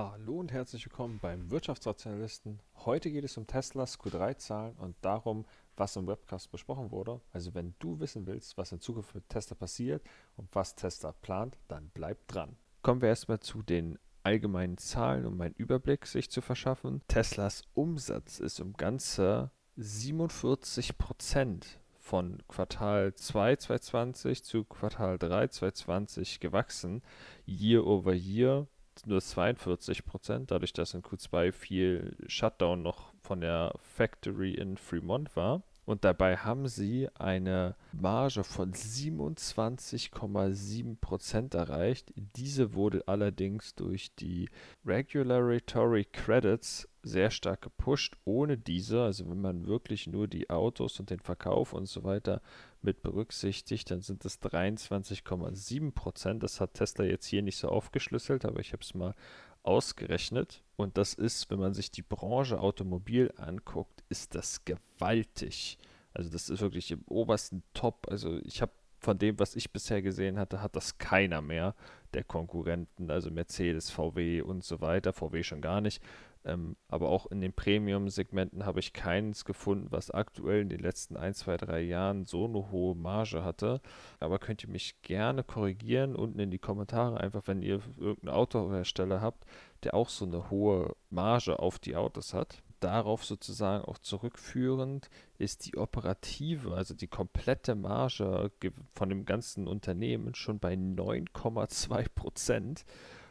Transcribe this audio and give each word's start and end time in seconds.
Hallo 0.00 0.38
und 0.38 0.52
herzlich 0.52 0.86
willkommen 0.86 1.18
beim 1.18 1.50
Wirtschaftsrationalisten. 1.50 2.60
Heute 2.84 3.10
geht 3.10 3.24
es 3.24 3.36
um 3.36 3.48
Teslas 3.48 3.98
Q3-Zahlen 3.98 4.76
und 4.76 4.94
darum, 5.02 5.44
was 5.76 5.96
im 5.96 6.06
Webcast 6.06 6.52
besprochen 6.52 6.92
wurde. 6.92 7.20
Also 7.32 7.52
wenn 7.54 7.74
du 7.80 7.98
wissen 7.98 8.24
willst, 8.28 8.56
was 8.56 8.70
in 8.70 8.80
Zukunft 8.80 9.16
mit 9.16 9.28
Tesla 9.28 9.56
passiert 9.56 10.04
und 10.36 10.54
was 10.54 10.76
Tesla 10.76 11.10
plant, 11.10 11.58
dann 11.66 11.90
bleib 11.94 12.28
dran. 12.28 12.56
Kommen 12.82 13.02
wir 13.02 13.08
erstmal 13.08 13.40
zu 13.40 13.60
den 13.60 13.98
allgemeinen 14.22 14.78
Zahlen, 14.78 15.26
um 15.26 15.40
einen 15.40 15.56
Überblick 15.56 16.06
sich 16.06 16.30
zu 16.30 16.42
verschaffen. 16.42 17.02
Teslas 17.08 17.62
Umsatz 17.74 18.38
ist 18.38 18.60
um 18.60 18.74
ganze 18.74 19.50
47 19.74 20.96
Prozent 20.96 21.80
von 21.98 22.40
Quartal 22.46 23.16
2 23.16 23.56
2020 23.56 24.44
zu 24.44 24.62
Quartal 24.62 25.18
3 25.18 25.48
2020 25.48 26.38
gewachsen, 26.38 27.02
year 27.46 27.84
over 27.84 28.14
year 28.14 28.68
nur 29.06 29.20
42 29.20 30.04
Prozent, 30.04 30.50
dadurch, 30.50 30.72
dass 30.72 30.94
in 30.94 31.02
Q2 31.02 31.52
viel 31.52 32.16
Shutdown 32.26 32.82
noch 32.82 33.12
von 33.20 33.40
der 33.40 33.72
Factory 33.80 34.54
in 34.54 34.76
Fremont 34.76 35.36
war. 35.36 35.62
Und 35.88 36.04
dabei 36.04 36.36
haben 36.36 36.68
sie 36.68 37.08
eine 37.14 37.74
Marge 37.92 38.44
von 38.44 38.74
27,7 38.74 40.96
Prozent 41.00 41.54
erreicht. 41.54 42.12
Diese 42.36 42.74
wurde 42.74 43.08
allerdings 43.08 43.74
durch 43.74 44.14
die 44.16 44.50
Regulatory 44.84 46.04
Credits 46.04 46.86
sehr 47.08 47.30
stark 47.30 47.62
gepusht. 47.62 48.16
Ohne 48.24 48.56
diese, 48.56 49.02
also 49.02 49.28
wenn 49.28 49.40
man 49.40 49.66
wirklich 49.66 50.06
nur 50.06 50.28
die 50.28 50.50
Autos 50.50 51.00
und 51.00 51.10
den 51.10 51.20
Verkauf 51.20 51.72
und 51.72 51.86
so 51.86 52.04
weiter 52.04 52.40
mit 52.82 53.02
berücksichtigt, 53.02 53.90
dann 53.90 54.00
sind 54.00 54.24
es 54.24 54.40
23,7 54.40 55.92
Prozent. 55.92 56.42
Das 56.42 56.60
hat 56.60 56.74
Tesla 56.74 57.04
jetzt 57.04 57.26
hier 57.26 57.42
nicht 57.42 57.56
so 57.56 57.68
aufgeschlüsselt, 57.68 58.44
aber 58.44 58.60
ich 58.60 58.72
habe 58.72 58.82
es 58.82 58.94
mal 58.94 59.14
ausgerechnet. 59.62 60.62
Und 60.76 60.96
das 60.96 61.14
ist, 61.14 61.50
wenn 61.50 61.58
man 61.58 61.74
sich 61.74 61.90
die 61.90 62.02
Branche 62.02 62.60
Automobil 62.60 63.32
anguckt, 63.36 64.04
ist 64.08 64.34
das 64.34 64.64
gewaltig. 64.64 65.78
Also 66.14 66.30
das 66.30 66.48
ist 66.48 66.60
wirklich 66.60 66.90
im 66.90 67.02
obersten 67.06 67.62
Top. 67.74 68.06
Also 68.08 68.38
ich 68.44 68.62
habe 68.62 68.72
von 69.00 69.18
dem, 69.18 69.38
was 69.38 69.54
ich 69.56 69.72
bisher 69.72 70.02
gesehen 70.02 70.38
hatte, 70.38 70.60
hat 70.60 70.74
das 70.74 70.98
keiner 70.98 71.40
mehr 71.40 71.74
der 72.14 72.24
Konkurrenten, 72.24 73.10
also 73.10 73.30
Mercedes, 73.30 73.90
VW 73.90 74.40
und 74.40 74.64
so 74.64 74.80
weiter. 74.80 75.12
VW 75.12 75.42
schon 75.42 75.60
gar 75.60 75.80
nicht. 75.80 76.02
Ähm, 76.44 76.76
aber 76.88 77.08
auch 77.08 77.26
in 77.26 77.40
den 77.40 77.52
Premium-Segmenten 77.52 78.64
habe 78.64 78.80
ich 78.80 78.92
keins 78.92 79.44
gefunden, 79.44 79.88
was 79.90 80.10
aktuell 80.10 80.62
in 80.62 80.68
den 80.68 80.80
letzten 80.80 81.16
1, 81.16 81.38
2, 81.38 81.56
3 81.58 81.80
Jahren 81.80 82.24
so 82.24 82.46
eine 82.46 82.70
hohe 82.70 82.94
Marge 82.94 83.44
hatte. 83.44 83.80
Aber 84.20 84.38
könnt 84.38 84.62
ihr 84.62 84.70
mich 84.70 85.02
gerne 85.02 85.44
korrigieren 85.44 86.14
unten 86.14 86.38
in 86.38 86.50
die 86.50 86.58
Kommentare, 86.58 87.18
einfach 87.20 87.42
wenn 87.46 87.62
ihr 87.62 87.80
irgendeinen 87.96 88.34
Autohersteller 88.34 89.20
habt, 89.20 89.44
der 89.82 89.94
auch 89.94 90.08
so 90.08 90.24
eine 90.24 90.50
hohe 90.50 90.96
Marge 91.10 91.58
auf 91.58 91.78
die 91.78 91.96
Autos 91.96 92.34
hat. 92.34 92.62
Darauf 92.80 93.24
sozusagen 93.24 93.84
auch 93.84 93.98
zurückführend 93.98 95.10
ist 95.36 95.66
die 95.66 95.76
operative, 95.76 96.74
also 96.74 96.94
die 96.94 97.08
komplette 97.08 97.74
Marge 97.74 98.52
von 98.94 99.08
dem 99.08 99.24
ganzen 99.24 99.66
Unternehmen 99.66 100.36
schon 100.36 100.60
bei 100.60 100.74
9,2 100.74 102.06
Prozent. 102.14 102.84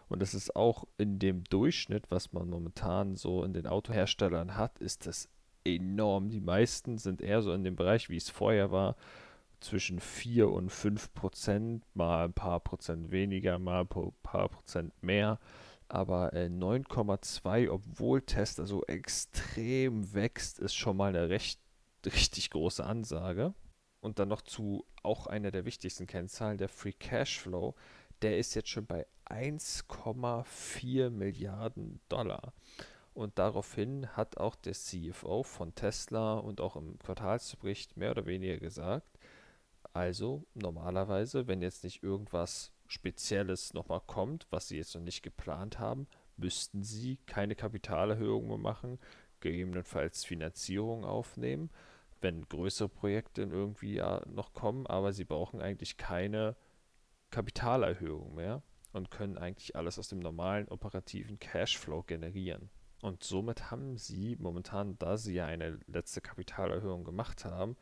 Und 0.09 0.21
das 0.21 0.33
ist 0.33 0.55
auch 0.55 0.85
in 0.97 1.19
dem 1.19 1.43
Durchschnitt, 1.45 2.09
was 2.09 2.31
man 2.31 2.49
momentan 2.49 3.15
so 3.15 3.43
in 3.43 3.53
den 3.53 3.67
Autoherstellern 3.67 4.55
hat, 4.55 4.79
ist 4.79 5.05
das 5.05 5.29
enorm. 5.65 6.29
Die 6.29 6.39
meisten 6.39 6.97
sind 6.97 7.21
eher 7.21 7.41
so 7.41 7.51
in 7.53 7.63
dem 7.63 7.75
Bereich, 7.75 8.09
wie 8.09 8.17
es 8.17 8.29
vorher 8.29 8.71
war, 8.71 8.95
zwischen 9.59 9.99
4 9.99 10.49
und 10.49 10.69
5 10.69 11.13
Prozent, 11.13 11.83
mal 11.93 12.25
ein 12.25 12.33
paar 12.33 12.59
Prozent 12.59 13.11
weniger, 13.11 13.59
mal 13.59 13.81
ein 13.81 14.13
paar 14.23 14.49
Prozent 14.49 14.93
mehr. 15.01 15.39
Aber 15.89 16.33
äh, 16.33 16.47
9,2, 16.47 17.69
obwohl 17.69 18.21
Tesla 18.21 18.65
so 18.65 18.83
extrem 18.85 20.13
wächst, 20.13 20.59
ist 20.59 20.75
schon 20.75 20.97
mal 20.97 21.15
eine 21.15 21.29
recht, 21.29 21.59
richtig 22.05 22.49
große 22.49 22.85
Ansage. 22.85 23.53
Und 23.99 24.19
dann 24.19 24.29
noch 24.29 24.41
zu 24.41 24.85
auch 25.01 25.27
einer 25.27 25.51
der 25.51 25.65
wichtigsten 25.65 26.05
Kennzahlen, 26.05 26.57
der 26.57 26.69
Free 26.69 26.93
Cash 26.93 27.39
Flow 27.39 27.73
der 28.21 28.37
ist 28.37 28.55
jetzt 28.55 28.69
schon 28.69 28.85
bei 28.85 29.05
1,4 29.25 31.09
Milliarden 31.09 31.99
Dollar. 32.09 32.53
Und 33.13 33.39
daraufhin 33.39 34.15
hat 34.15 34.37
auch 34.37 34.55
der 34.55 34.73
CFO 34.73 35.43
von 35.43 35.73
Tesla 35.73 36.35
und 36.35 36.61
auch 36.61 36.75
im 36.75 36.99
Quartalsbericht 36.99 37.97
mehr 37.97 38.11
oder 38.11 38.25
weniger 38.27 38.57
gesagt, 38.57 39.17
also 39.93 40.45
normalerweise, 40.53 41.47
wenn 41.47 41.61
jetzt 41.63 41.83
nicht 41.83 42.03
irgendwas 42.03 42.71
Spezielles 42.85 43.73
nochmal 43.73 44.01
kommt, 44.05 44.45
was 44.51 44.67
sie 44.67 44.77
jetzt 44.77 44.93
noch 44.93 45.01
nicht 45.01 45.23
geplant 45.23 45.79
haben, 45.79 46.07
müssten 46.37 46.83
sie 46.83 47.17
keine 47.25 47.55
Kapitalerhöhung 47.55 48.47
mehr 48.47 48.59
machen, 48.59 48.99
gegebenenfalls 49.39 50.23
Finanzierung 50.23 51.03
aufnehmen, 51.03 51.71
wenn 52.21 52.47
größere 52.47 52.89
Projekte 52.89 53.41
irgendwie 53.41 54.01
noch 54.27 54.53
kommen, 54.53 54.85
aber 54.87 55.13
sie 55.13 55.25
brauchen 55.25 55.61
eigentlich 55.61 55.97
keine 55.97 56.55
Kapitalerhöhung 57.31 58.35
mehr 58.35 58.63
und 58.93 59.11
können 59.11 59.37
eigentlich 59.37 59.75
alles 59.75 59.99
aus 59.99 60.09
dem 60.09 60.19
normalen 60.19 60.67
operativen 60.69 61.39
Cashflow 61.39 62.03
generieren. 62.03 62.69
Und 63.01 63.23
somit 63.23 63.69
haben 63.69 63.97
sie 63.97 64.35
momentan, 64.39 64.97
da 64.97 65.17
sie 65.17 65.35
ja 65.35 65.45
eine 65.45 65.79
letzte 65.87 66.21
Kapitalerhöhung 66.21 67.03
gemacht 67.03 67.45
haben, 67.45 67.77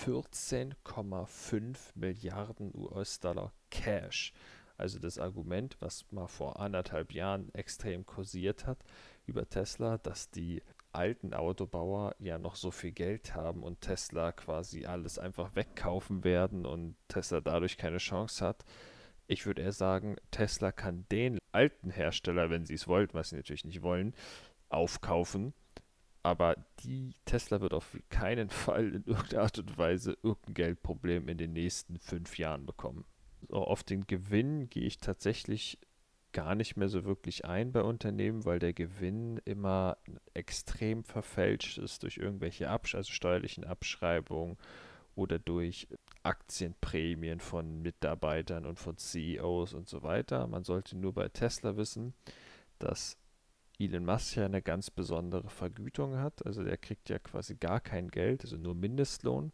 14,5 0.00 1.76
Milliarden 1.94 2.72
US-Dollar 2.74 3.52
Cash. 3.70 4.32
Also 4.76 4.98
das 4.98 5.18
Argument, 5.18 5.76
was 5.80 6.10
mal 6.10 6.26
vor 6.26 6.58
anderthalb 6.58 7.12
Jahren 7.12 7.54
extrem 7.54 8.06
kursiert 8.06 8.66
hat 8.66 8.78
über 9.26 9.48
Tesla, 9.48 9.98
dass 9.98 10.30
die 10.30 10.62
alten 10.94 11.34
Autobauer 11.34 12.14
ja 12.18 12.38
noch 12.38 12.56
so 12.56 12.70
viel 12.70 12.92
Geld 12.92 13.34
haben 13.34 13.62
und 13.62 13.80
Tesla 13.80 14.32
quasi 14.32 14.86
alles 14.86 15.18
einfach 15.18 15.54
wegkaufen 15.54 16.24
werden 16.24 16.66
und 16.66 16.96
Tesla 17.08 17.40
dadurch 17.40 17.76
keine 17.76 17.98
Chance 17.98 18.44
hat. 18.44 18.64
Ich 19.26 19.46
würde 19.46 19.62
eher 19.62 19.72
sagen, 19.72 20.16
Tesla 20.30 20.72
kann 20.72 21.06
den 21.10 21.38
alten 21.52 21.90
Hersteller, 21.90 22.50
wenn 22.50 22.66
sie 22.66 22.74
es 22.74 22.88
wollten, 22.88 23.14
was 23.14 23.30
sie 23.30 23.36
natürlich 23.36 23.64
nicht 23.64 23.82
wollen, 23.82 24.14
aufkaufen. 24.68 25.54
Aber 26.22 26.56
die 26.82 27.14
Tesla 27.26 27.60
wird 27.60 27.74
auf 27.74 27.98
keinen 28.08 28.48
Fall 28.48 28.94
in 28.94 29.04
irgendeiner 29.04 29.42
Art 29.42 29.58
und 29.58 29.76
Weise 29.76 30.16
irgendein 30.22 30.54
Geldproblem 30.54 31.28
in 31.28 31.38
den 31.38 31.52
nächsten 31.52 31.98
fünf 31.98 32.38
Jahren 32.38 32.66
bekommen. 32.66 33.04
So, 33.48 33.56
auf 33.56 33.82
den 33.82 34.06
Gewinn 34.06 34.70
gehe 34.70 34.86
ich 34.86 34.98
tatsächlich 34.98 35.78
gar 36.34 36.54
nicht 36.54 36.76
mehr 36.76 36.88
so 36.88 37.04
wirklich 37.04 37.46
ein 37.46 37.72
bei 37.72 37.82
Unternehmen, 37.82 38.44
weil 38.44 38.58
der 38.58 38.74
Gewinn 38.74 39.40
immer 39.46 39.96
extrem 40.34 41.04
verfälscht 41.04 41.78
ist 41.78 42.02
durch 42.02 42.18
irgendwelche 42.18 42.68
Absch 42.68 42.94
also 42.94 43.10
steuerlichen 43.10 43.64
Abschreibungen 43.64 44.58
oder 45.14 45.38
durch 45.38 45.88
Aktienprämien 46.24 47.40
von 47.40 47.80
Mitarbeitern 47.80 48.66
und 48.66 48.78
von 48.78 48.98
CEOs 48.98 49.72
und 49.72 49.88
so 49.88 50.02
weiter. 50.02 50.46
Man 50.48 50.64
sollte 50.64 50.98
nur 50.98 51.14
bei 51.14 51.28
Tesla 51.28 51.76
wissen, 51.76 52.14
dass 52.80 53.16
Elon 53.78 54.04
Musk 54.04 54.36
ja 54.36 54.44
eine 54.44 54.60
ganz 54.60 54.90
besondere 54.90 55.48
Vergütung 55.48 56.18
hat. 56.18 56.44
Also 56.44 56.64
der 56.64 56.78
kriegt 56.78 57.08
ja 57.08 57.20
quasi 57.20 57.54
gar 57.54 57.80
kein 57.80 58.10
Geld, 58.10 58.42
also 58.42 58.56
nur 58.56 58.74
Mindestlohn, 58.74 59.52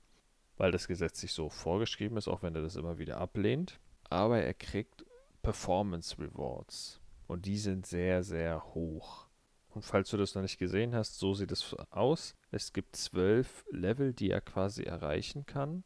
weil 0.56 0.72
das 0.72 0.88
gesetzlich 0.88 1.32
so 1.32 1.50
vorgeschrieben 1.50 2.16
ist, 2.16 2.28
auch 2.28 2.42
wenn 2.42 2.54
er 2.54 2.62
das 2.62 2.76
immer 2.76 2.98
wieder 2.98 3.18
ablehnt. 3.18 3.78
Aber 4.08 4.40
er 4.40 4.54
kriegt 4.54 5.04
Performance 5.42 6.16
Rewards 6.18 7.00
und 7.26 7.46
die 7.46 7.58
sind 7.58 7.86
sehr, 7.86 8.22
sehr 8.22 8.74
hoch. 8.74 9.26
Und 9.68 9.84
falls 9.84 10.10
du 10.10 10.16
das 10.16 10.34
noch 10.34 10.42
nicht 10.42 10.58
gesehen 10.58 10.94
hast, 10.94 11.18
so 11.18 11.34
sieht 11.34 11.52
es 11.52 11.74
aus. 11.90 12.34
Es 12.50 12.72
gibt 12.72 12.96
zwölf 12.96 13.64
Level, 13.70 14.12
die 14.12 14.30
er 14.30 14.40
quasi 14.40 14.82
erreichen 14.82 15.46
kann. 15.46 15.84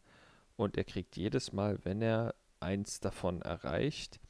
Und 0.56 0.78
er 0.78 0.84
kriegt 0.84 1.16
jedes 1.16 1.53
Mal, 1.53 1.84
wenn 1.84 2.00
er 2.00 2.34
eins 2.60 3.00
davon 3.00 3.43
erreicht, 3.43 4.20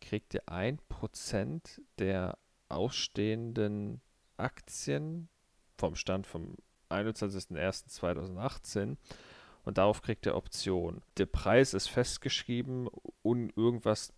kriegt 0.00 0.34
er 0.34 0.48
ein 0.48 0.78
Prozent 0.88 1.82
der 1.98 2.38
ausstehenden 2.68 4.00
Aktien 4.38 5.28
vom 5.76 5.94
Stand 5.94 6.26
vom 6.26 6.56
21.01.2018 6.88 8.96
und 9.64 9.78
darauf 9.78 10.02
kriegt 10.02 10.26
er 10.26 10.36
Optionen. 10.36 11.02
Der 11.18 11.26
Preis 11.26 11.74
ist 11.74 11.88
festgeschrieben 11.88 12.88
und 13.22 13.56
irgendwas 13.56 14.12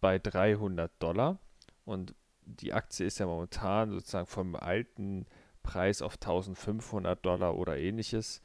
bei 0.00 0.18
300 0.18 0.90
Dollar 0.98 1.38
und 1.84 2.14
die 2.44 2.72
Aktie 2.72 3.06
ist 3.06 3.18
ja 3.18 3.26
momentan 3.26 3.90
sozusagen 3.90 4.26
vom 4.26 4.56
alten 4.56 5.26
Preis 5.62 6.00
auf 6.02 6.14
1500 6.14 7.24
Dollar 7.24 7.56
oder 7.56 7.76
ähnliches. 7.76 8.40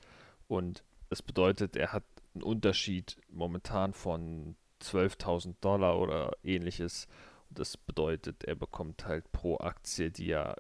Und 0.48 0.84
das 1.10 1.22
bedeutet, 1.22 1.76
er 1.76 1.94
hat 1.94 2.04
einen 2.34 2.44
Unterschied 2.44 3.18
momentan 3.30 3.94
von 3.94 4.56
12.000 4.82 5.56
Dollar 5.62 6.00
oder 6.00 6.36
ähnliches. 6.44 7.08
Und 7.50 7.60
das 7.60 7.78
bedeutet, 7.78 8.44
er 8.44 8.56
bekommt 8.56 9.06
halt 9.06 9.32
pro 9.32 9.58
Aktie, 9.58 10.12
die 10.12 10.32
er 10.32 10.58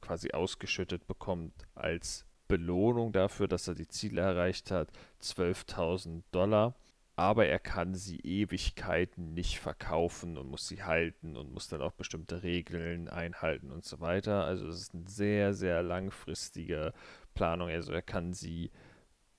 quasi 0.00 0.32
ausgeschüttet 0.32 1.06
bekommt, 1.06 1.52
als 1.74 2.24
Belohnung 2.48 3.12
dafür, 3.12 3.48
dass 3.48 3.68
er 3.68 3.74
die 3.74 3.88
Ziele 3.88 4.20
erreicht 4.20 4.70
hat, 4.70 4.88
12.000 5.22 6.22
Dollar. 6.32 6.74
Aber 7.16 7.46
er 7.46 7.58
kann 7.58 7.94
sie 7.94 8.20
Ewigkeiten 8.20 9.32
nicht 9.32 9.58
verkaufen 9.58 10.36
und 10.36 10.50
muss 10.50 10.68
sie 10.68 10.84
halten 10.84 11.36
und 11.36 11.50
muss 11.50 11.68
dann 11.68 11.80
auch 11.80 11.92
bestimmte 11.92 12.42
Regeln 12.42 13.08
einhalten 13.08 13.70
und 13.70 13.86
so 13.86 14.00
weiter. 14.00 14.44
Also 14.44 14.68
es 14.68 14.82
ist 14.82 14.94
eine 14.94 15.08
sehr, 15.08 15.54
sehr 15.54 15.82
langfristige 15.82 16.92
Planung. 17.34 17.70
Also 17.70 17.92
er 17.92 18.02
kann 18.02 18.34
sie 18.34 18.70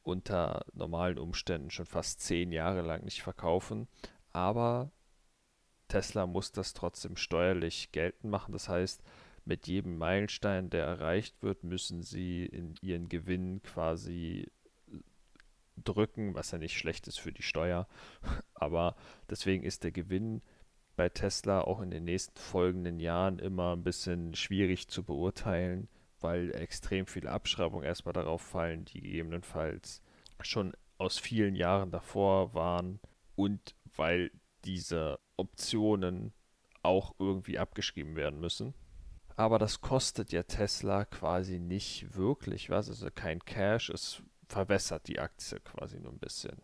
unter 0.01 0.65
normalen 0.73 1.19
Umständen 1.19 1.69
schon 1.69 1.85
fast 1.85 2.19
zehn 2.21 2.51
Jahre 2.51 2.81
lang 2.81 3.03
nicht 3.03 3.21
verkaufen, 3.21 3.87
aber 4.31 4.91
Tesla 5.87 6.25
muss 6.25 6.51
das 6.51 6.73
trotzdem 6.73 7.15
steuerlich 7.15 7.91
geltend 7.91 8.31
machen. 8.31 8.53
Das 8.53 8.69
heißt, 8.69 9.03
mit 9.45 9.67
jedem 9.67 9.97
Meilenstein, 9.97 10.69
der 10.69 10.85
erreicht 10.85 11.43
wird, 11.43 11.63
müssen 11.63 12.01
sie 12.01 12.45
in 12.45 12.75
ihren 12.81 13.07
Gewinn 13.07 13.61
quasi 13.61 14.49
drücken, 15.83 16.33
was 16.33 16.51
ja 16.51 16.57
nicht 16.57 16.77
schlecht 16.77 17.07
ist 17.07 17.19
für 17.19 17.31
die 17.31 17.43
Steuer. 17.43 17.87
Aber 18.53 18.95
deswegen 19.29 19.63
ist 19.63 19.83
der 19.83 19.91
Gewinn 19.91 20.41
bei 20.95 21.09
Tesla 21.09 21.61
auch 21.61 21.79
in 21.81 21.91
den 21.91 22.05
nächsten 22.05 22.37
folgenden 22.37 22.99
Jahren 22.99 23.39
immer 23.39 23.75
ein 23.75 23.83
bisschen 23.83 24.35
schwierig 24.35 24.87
zu 24.87 25.03
beurteilen, 25.03 25.87
weil 26.19 26.53
extrem 26.55 27.05
viele 27.05 27.31
Abschreibungen 27.31 27.85
erstmal 27.85 28.13
darauf 28.13 28.41
fallen, 28.41 28.85
die 28.85 29.01
gegebenenfalls 29.01 30.01
schon 30.41 30.73
aus 30.97 31.19
vielen 31.19 31.55
Jahren 31.55 31.91
davor 31.91 32.53
waren 32.53 32.99
und 33.35 33.75
weil 33.95 34.31
diese 34.65 35.19
Optionen 35.35 36.33
auch 36.81 37.13
irgendwie 37.19 37.59
abgeschrieben 37.59 38.15
werden 38.15 38.39
müssen. 38.39 38.73
Aber 39.35 39.59
das 39.59 39.81
kostet 39.81 40.31
ja 40.31 40.43
Tesla 40.43 41.05
quasi 41.05 41.59
nicht 41.59 42.15
wirklich 42.15 42.71
was, 42.71 42.89
also 42.89 43.09
kein 43.13 43.39
Cash. 43.45 43.89
Es 43.91 44.23
verwässert 44.47 45.07
die 45.07 45.19
Aktie 45.19 45.59
quasi 45.59 45.99
nur 45.99 46.11
ein 46.11 46.19
bisschen. 46.19 46.61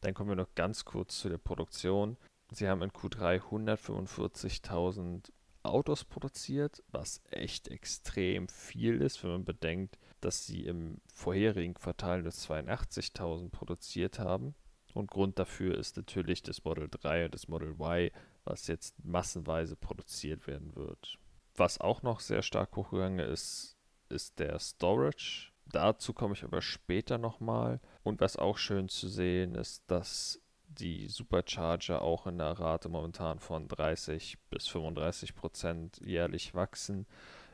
Dann 0.00 0.14
kommen 0.14 0.30
wir 0.30 0.36
noch 0.36 0.54
ganz 0.54 0.84
kurz 0.84 1.18
zu 1.18 1.28
der 1.28 1.38
Produktion. 1.38 2.16
Sie 2.52 2.68
haben 2.68 2.82
in 2.82 2.90
Q3 2.90 3.40
145.000 3.40 5.30
Autos 5.64 6.04
produziert, 6.04 6.82
was 6.92 7.20
echt 7.30 7.68
extrem 7.68 8.48
viel 8.48 9.02
ist, 9.02 9.22
wenn 9.24 9.30
man 9.30 9.44
bedenkt, 9.44 9.98
dass 10.20 10.46
sie 10.46 10.64
im 10.64 11.00
vorherigen 11.12 11.74
Quartal 11.74 12.22
nur 12.22 12.32
82.000 12.32 13.50
produziert 13.50 14.18
haben. 14.18 14.54
Und 14.94 15.10
Grund 15.10 15.38
dafür 15.38 15.76
ist 15.76 15.96
natürlich 15.96 16.42
das 16.42 16.64
Model 16.64 16.88
3 16.88 17.26
und 17.26 17.34
das 17.34 17.48
Model 17.48 17.72
Y, 17.72 18.10
was 18.44 18.66
jetzt 18.68 18.94
massenweise 19.04 19.76
produziert 19.76 20.46
werden 20.46 20.74
wird. 20.74 21.18
Was 21.54 21.80
auch 21.80 22.02
noch 22.02 22.20
sehr 22.20 22.42
stark 22.42 22.76
hochgegangen 22.76 23.18
ist, 23.18 23.76
ist 24.08 24.38
der 24.38 24.58
Storage. 24.58 25.52
Dazu 25.66 26.12
komme 26.12 26.34
ich 26.34 26.44
aber 26.44 26.62
später 26.62 27.18
nochmal. 27.18 27.80
Und 28.02 28.20
was 28.20 28.36
auch 28.36 28.58
schön 28.58 28.88
zu 28.88 29.08
sehen 29.08 29.54
ist, 29.54 29.82
dass 29.90 30.40
die 30.68 31.08
Supercharger 31.08 32.02
auch 32.02 32.26
in 32.26 32.38
der 32.38 32.58
Rate 32.58 32.88
momentan 32.88 33.38
von 33.38 33.68
30 33.68 34.38
bis 34.50 34.66
35 34.68 35.34
Prozent 35.34 36.00
jährlich 36.04 36.54
wachsen. 36.54 37.06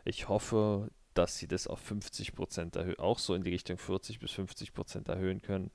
Ich 0.05 0.29
hoffe, 0.29 0.91
dass 1.15 1.39
sie 1.39 1.47
das 1.47 1.67
auf 1.67 1.79
50 1.81 2.35
Prozent 2.35 2.77
erhöhen, 2.77 2.99
auch 2.99 3.19
so 3.19 3.35
in 3.35 3.43
die 3.43 3.51
Richtung 3.51 3.79
40 3.79 4.19
bis 4.19 4.33
50 4.33 4.73
Prozent 4.73 5.09
erhöhen 5.09 5.43
können, 5.43 5.71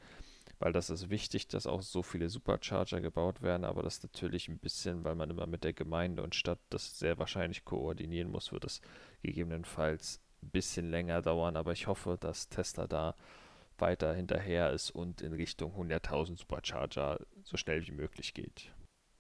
weil 0.60 0.74
das 0.74 0.90
ist 0.90 1.10
wichtig, 1.10 1.48
dass 1.48 1.68
auch 1.68 1.84
so 1.84 2.02
viele 2.02 2.30
Supercharger 2.30 3.02
gebaut 3.02 3.42
werden, 3.42 3.64
aber 3.64 3.84
das 3.84 4.02
natürlich 4.02 4.48
ein 4.48 4.58
bisschen, 4.58 5.04
weil 5.04 5.16
man 5.16 5.30
immer 5.30 5.46
mit 5.46 5.64
der 5.64 5.74
Gemeinde 5.74 6.24
und 6.24 6.36
Stadt 6.36 6.60
das 6.70 6.98
sehr 6.98 7.20
wahrscheinlich 7.20 7.66
koordinieren 7.66 8.32
muss, 8.32 8.52
wird 8.52 8.66
es 8.66 8.82
gegebenenfalls 9.22 10.20
ein 10.44 10.50
bisschen 10.50 10.90
länger 10.90 11.22
dauern, 11.22 11.56
aber 11.56 11.72
ich 11.72 11.88
hoffe, 11.88 12.18
dass 12.20 12.50
Tesla 12.50 12.88
da 12.88 13.16
weiter 13.78 14.14
hinterher 14.14 14.72
ist 14.72 14.92
und 14.92 15.22
in 15.22 15.34
Richtung 15.34 15.74
100.000 15.76 16.38
Supercharger 16.38 17.20
so 17.44 17.58
schnell 17.58 17.86
wie 17.86 17.92
möglich 17.92 18.34
geht. 18.34 18.72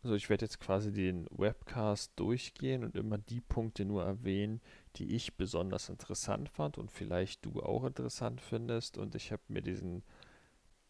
Also 0.04 0.16
ich 0.16 0.30
werde 0.30 0.46
jetzt 0.46 0.60
quasi 0.60 0.92
den 0.92 1.28
Webcast 1.32 2.14
durchgehen 2.16 2.84
und 2.84 2.96
immer 2.96 3.18
die 3.18 3.42
Punkte 3.42 3.84
nur 3.84 4.04
erwähnen, 4.04 4.62
die 4.96 5.16
ich 5.16 5.36
besonders 5.36 5.90
interessant 5.90 6.50
fand 6.50 6.78
und 6.78 6.92
vielleicht 6.92 7.46
du 7.46 7.62
auch 7.62 7.84
interessant 7.84 8.42
findest. 8.42 8.98
Und 8.98 9.16
ich 9.16 9.32
habe 9.32 9.42
mir 9.48 9.62
diesen 9.62 10.04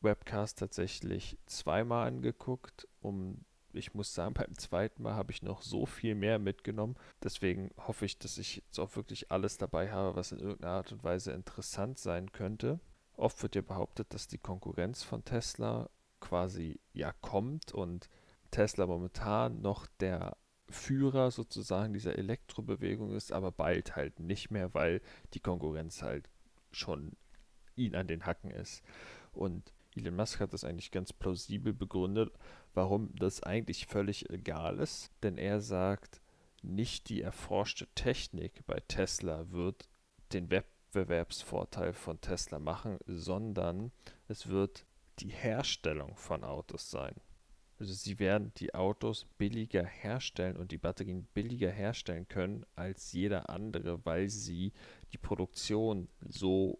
Webcast 0.01 0.59
tatsächlich 0.59 1.37
zweimal 1.45 2.07
angeguckt, 2.07 2.87
um 3.01 3.43
ich 3.77 3.93
muss 3.93 4.13
sagen, 4.13 4.33
beim 4.33 4.57
zweiten 4.57 5.03
Mal 5.03 5.15
habe 5.15 5.31
ich 5.31 5.43
noch 5.43 5.61
so 5.61 5.85
viel 5.85 6.15
mehr 6.15 6.39
mitgenommen. 6.39 6.95
Deswegen 7.23 7.71
hoffe 7.77 8.05
ich, 8.05 8.17
dass 8.17 8.37
ich 8.37 8.57
jetzt 8.57 8.79
auch 8.79 8.95
wirklich 8.95 9.31
alles 9.31 9.57
dabei 9.57 9.91
habe, 9.91 10.15
was 10.15 10.31
in 10.31 10.39
irgendeiner 10.39 10.73
Art 10.73 10.91
und 10.91 11.03
Weise 11.03 11.31
interessant 11.31 11.97
sein 11.97 12.31
könnte. 12.31 12.79
Oft 13.15 13.41
wird 13.41 13.55
ja 13.55 13.61
behauptet, 13.61 14.13
dass 14.13 14.27
die 14.27 14.37
Konkurrenz 14.37 15.03
von 15.03 15.23
Tesla 15.23 15.89
quasi 16.19 16.79
ja 16.93 17.13
kommt 17.21 17.73
und 17.73 18.09
Tesla 18.51 18.85
momentan 18.85 19.61
noch 19.61 19.87
der 19.99 20.37
Führer 20.69 21.31
sozusagen 21.31 21.93
dieser 21.93 22.17
Elektrobewegung 22.17 23.13
ist, 23.15 23.31
aber 23.31 23.51
bald 23.51 23.95
halt 23.95 24.19
nicht 24.19 24.51
mehr, 24.51 24.73
weil 24.73 25.01
die 25.33 25.39
Konkurrenz 25.39 26.01
halt 26.01 26.29
schon 26.71 27.15
ihn 27.75 27.95
an 27.95 28.07
den 28.07 28.25
Hacken 28.25 28.51
ist. 28.51 28.83
Und 29.31 29.73
Elon 29.95 30.15
Musk 30.15 30.39
hat 30.39 30.53
das 30.53 30.63
eigentlich 30.63 30.91
ganz 30.91 31.13
plausibel 31.13 31.73
begründet, 31.73 32.31
warum 32.77 33.09
das 33.15 33.41
eigentlich 33.41 33.87
völlig 33.87 34.29
egal 34.29 34.77
ist, 34.77 35.09
denn 35.23 35.39
er 35.39 35.61
sagt, 35.61 36.21
nicht 36.61 37.09
die 37.09 37.23
erforschte 37.23 37.87
Technik 37.95 38.63
bei 38.67 38.79
Tesla 38.87 39.49
wird 39.49 39.89
den 40.31 40.51
Wettbewerbsvorteil 40.51 41.93
von 41.93 42.21
Tesla 42.21 42.59
machen, 42.59 42.99
sondern 43.07 43.91
es 44.27 44.47
wird 44.47 44.85
die 45.17 45.31
Herstellung 45.31 46.15
von 46.15 46.43
Autos 46.43 46.91
sein. 46.91 47.15
Also 47.79 47.93
sie 47.93 48.19
werden 48.19 48.51
die 48.57 48.75
Autos 48.75 49.25
billiger 49.39 49.83
herstellen 49.83 50.55
und 50.55 50.71
die 50.71 50.77
Batterien 50.77 51.27
billiger 51.33 51.71
herstellen 51.71 52.27
können 52.27 52.63
als 52.75 53.11
jeder 53.11 53.49
andere, 53.49 54.05
weil 54.05 54.29
sie 54.29 54.71
die 55.13 55.17
Produktion 55.17 56.09
so 56.29 56.79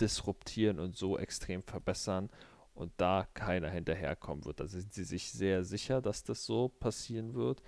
disruptieren 0.00 0.78
und 0.78 0.96
so 0.96 1.18
extrem 1.18 1.64
verbessern 1.64 2.30
und 2.74 2.92
da 2.96 3.26
keiner 3.34 3.70
hinterherkommen 3.70 4.44
wird. 4.44 4.60
Da 4.60 4.66
sind 4.66 4.92
sie 4.92 5.04
sich 5.04 5.30
sehr 5.30 5.64
sicher, 5.64 6.00
dass 6.00 6.24
das 6.24 6.44
so 6.44 6.68
passieren 6.68 7.34
wird, 7.34 7.62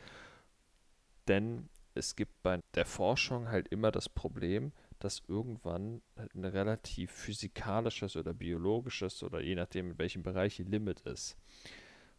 denn 1.28 1.68
es 1.94 2.16
gibt 2.16 2.42
bei 2.42 2.60
der 2.74 2.86
Forschung 2.86 3.48
halt 3.48 3.68
immer 3.68 3.92
das 3.92 4.08
Problem, 4.08 4.72
dass 4.98 5.22
irgendwann 5.28 6.02
ein 6.16 6.44
relativ 6.44 7.12
physikalisches 7.12 8.16
oder 8.16 8.32
biologisches 8.34 9.22
oder 9.22 9.40
je 9.40 9.54
nachdem 9.54 9.92
in 9.92 9.98
welchem 9.98 10.22
Bereich 10.22 10.58
Limit 10.58 11.00
ist. 11.00 11.36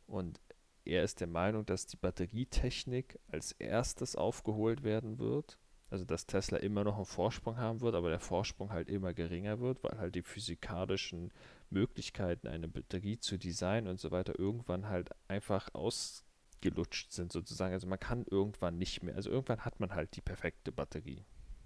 Und 0.08 0.40
er 0.86 1.04
ist 1.04 1.20
der 1.20 1.28
Meinung, 1.28 1.66
dass 1.66 1.88
die 1.88 1.98
Batterietechnik 1.98 3.20
als 3.28 3.54
erstes 3.54 4.16
aufgeholt 4.16 4.84
werden 4.84 5.18
wird 5.18 5.58
also 5.90 6.06
dass 6.06 6.26
Tesla 6.26 6.58
immer 6.58 6.84
noch 6.84 6.96
einen 6.96 7.06
Vorsprung 7.06 7.58
haben 7.58 7.82
wird, 7.82 7.96
aber 7.96 8.10
der 8.10 8.20
Vorsprung 8.20 8.72
halt 8.72 8.90
immer 8.90 9.14
geringer 9.14 9.60
wird, 9.60 9.84
weil 9.84 9.98
halt 9.98 10.16
die 10.16 10.24
physikalischen 10.24 11.32
Möglichkeiten, 11.70 12.48
eine 12.48 12.68
Batterie 12.68 13.20
zu 13.20 13.38
designen 13.38 13.88
und 13.88 14.00
so 14.00 14.12
weiter 14.12 14.38
irgendwann 14.38 14.90
halt 14.90 15.10
einfach 15.28 15.74
ausgelutscht 15.74 17.12
sind 17.12 17.32
sozusagen. 17.32 17.74
Also 17.74 17.88
man 17.88 18.00
kann 18.00 18.26
irgendwann 18.30 18.78
nicht 18.78 19.04
mehr, 19.04 19.16
also 19.16 19.30
irgendwann 19.30 19.66
hat 19.66 19.80
man 19.80 19.94
halt 19.94 20.16
die 20.16 20.22
perfekte 20.22 20.72
Batterie. 20.72 21.24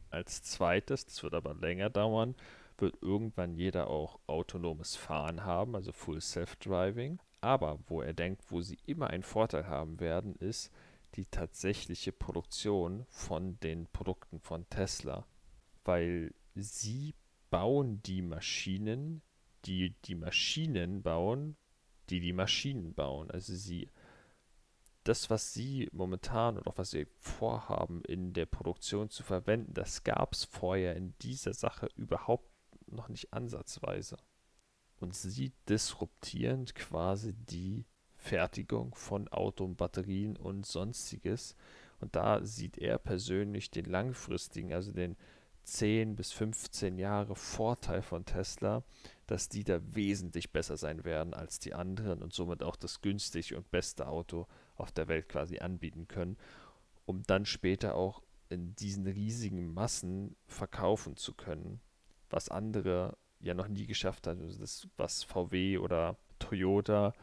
Als 0.09 0.41
zweites, 0.43 1.05
das 1.05 1.21
wird 1.21 1.35
aber 1.35 1.53
länger 1.53 1.89
dauern, 1.89 2.35
wird 2.77 2.97
irgendwann 3.01 3.53
jeder 3.53 3.87
auch 3.87 4.19
autonomes 4.27 4.95
Fahren 4.95 5.43
haben, 5.43 5.75
also 5.75 5.91
Full 5.91 6.21
Self-Driving. 6.21 7.19
Aber 7.41 7.79
wo 7.87 8.01
er 8.01 8.13
denkt, 8.13 8.43
wo 8.49 8.61
sie 8.61 8.79
immer 8.85 9.09
einen 9.09 9.23
Vorteil 9.23 9.67
haben 9.67 9.99
werden, 9.99 10.35
ist, 10.35 10.71
die 11.15 11.25
tatsächliche 11.25 12.11
Produktion 12.11 13.05
von 13.09 13.59
den 13.61 13.87
Produkten 13.87 14.39
von 14.39 14.69
Tesla, 14.69 15.25
weil 15.83 16.33
sie 16.55 17.15
bauen 17.49 18.01
die 18.03 18.21
Maschinen, 18.21 19.21
die 19.65 19.95
die 20.05 20.15
Maschinen 20.15 21.01
bauen, 21.01 21.55
die 22.09 22.19
die 22.19 22.33
Maschinen 22.33 22.93
bauen. 22.93 23.29
Also 23.31 23.55
sie, 23.55 23.89
das, 25.03 25.29
was 25.29 25.53
sie 25.53 25.89
momentan 25.91 26.57
oder 26.57 26.73
was 26.75 26.91
sie 26.91 27.07
vorhaben 27.19 28.03
in 28.05 28.33
der 28.33 28.45
Produktion 28.45 29.09
zu 29.09 29.23
verwenden, 29.23 29.73
das 29.73 30.03
gab 30.03 30.33
es 30.33 30.43
vorher 30.43 30.95
in 30.95 31.13
dieser 31.21 31.53
Sache 31.53 31.89
überhaupt 31.95 32.49
noch 32.87 33.09
nicht 33.09 33.33
ansatzweise. 33.33 34.17
Und 34.99 35.15
sie 35.15 35.53
disruptieren 35.67 36.65
quasi 36.65 37.33
die 37.33 37.85
Fertigung 38.15 38.93
von 38.95 39.29
Auto 39.29 39.67
Batterien 39.67 40.35
und 40.35 40.65
sonstiges. 40.65 41.55
Und 41.99 42.15
da 42.15 42.43
sieht 42.45 42.77
er 42.77 42.97
persönlich 42.97 43.71
den 43.71 43.85
langfristigen, 43.85 44.73
also 44.73 44.91
den 44.91 45.15
10 45.69 46.15
bis 46.15 46.31
15 46.31 46.97
Jahre 46.97 47.35
Vorteil 47.35 48.01
von 48.01 48.25
Tesla, 48.25 48.83
dass 49.27 49.49
die 49.49 49.63
da 49.63 49.79
wesentlich 49.93 50.51
besser 50.51 50.77
sein 50.77 51.05
werden 51.05 51.33
als 51.33 51.59
die 51.59 51.73
anderen 51.73 52.23
und 52.23 52.33
somit 52.33 52.63
auch 52.63 52.75
das 52.75 53.01
günstigste 53.01 53.55
und 53.55 53.69
beste 53.71 54.07
Auto 54.07 54.47
auf 54.75 54.91
der 54.91 55.07
Welt 55.07 55.29
quasi 55.29 55.59
anbieten 55.59 56.07
können, 56.07 56.37
um 57.05 57.23
dann 57.23 57.45
später 57.45 57.95
auch 57.95 58.23
in 58.49 58.75
diesen 58.75 59.05
riesigen 59.05 59.73
Massen 59.73 60.35
verkaufen 60.47 61.15
zu 61.15 61.33
können, 61.33 61.79
was 62.29 62.49
andere 62.49 63.15
ja 63.39 63.53
noch 63.53 63.67
nie 63.67 63.85
geschafft 63.85 64.27
haben. 64.27 64.41
Also 64.41 64.59
das, 64.59 64.87
was 64.97 65.23
VW 65.23 65.77
oder 65.77 66.17
Toyota 66.39 67.13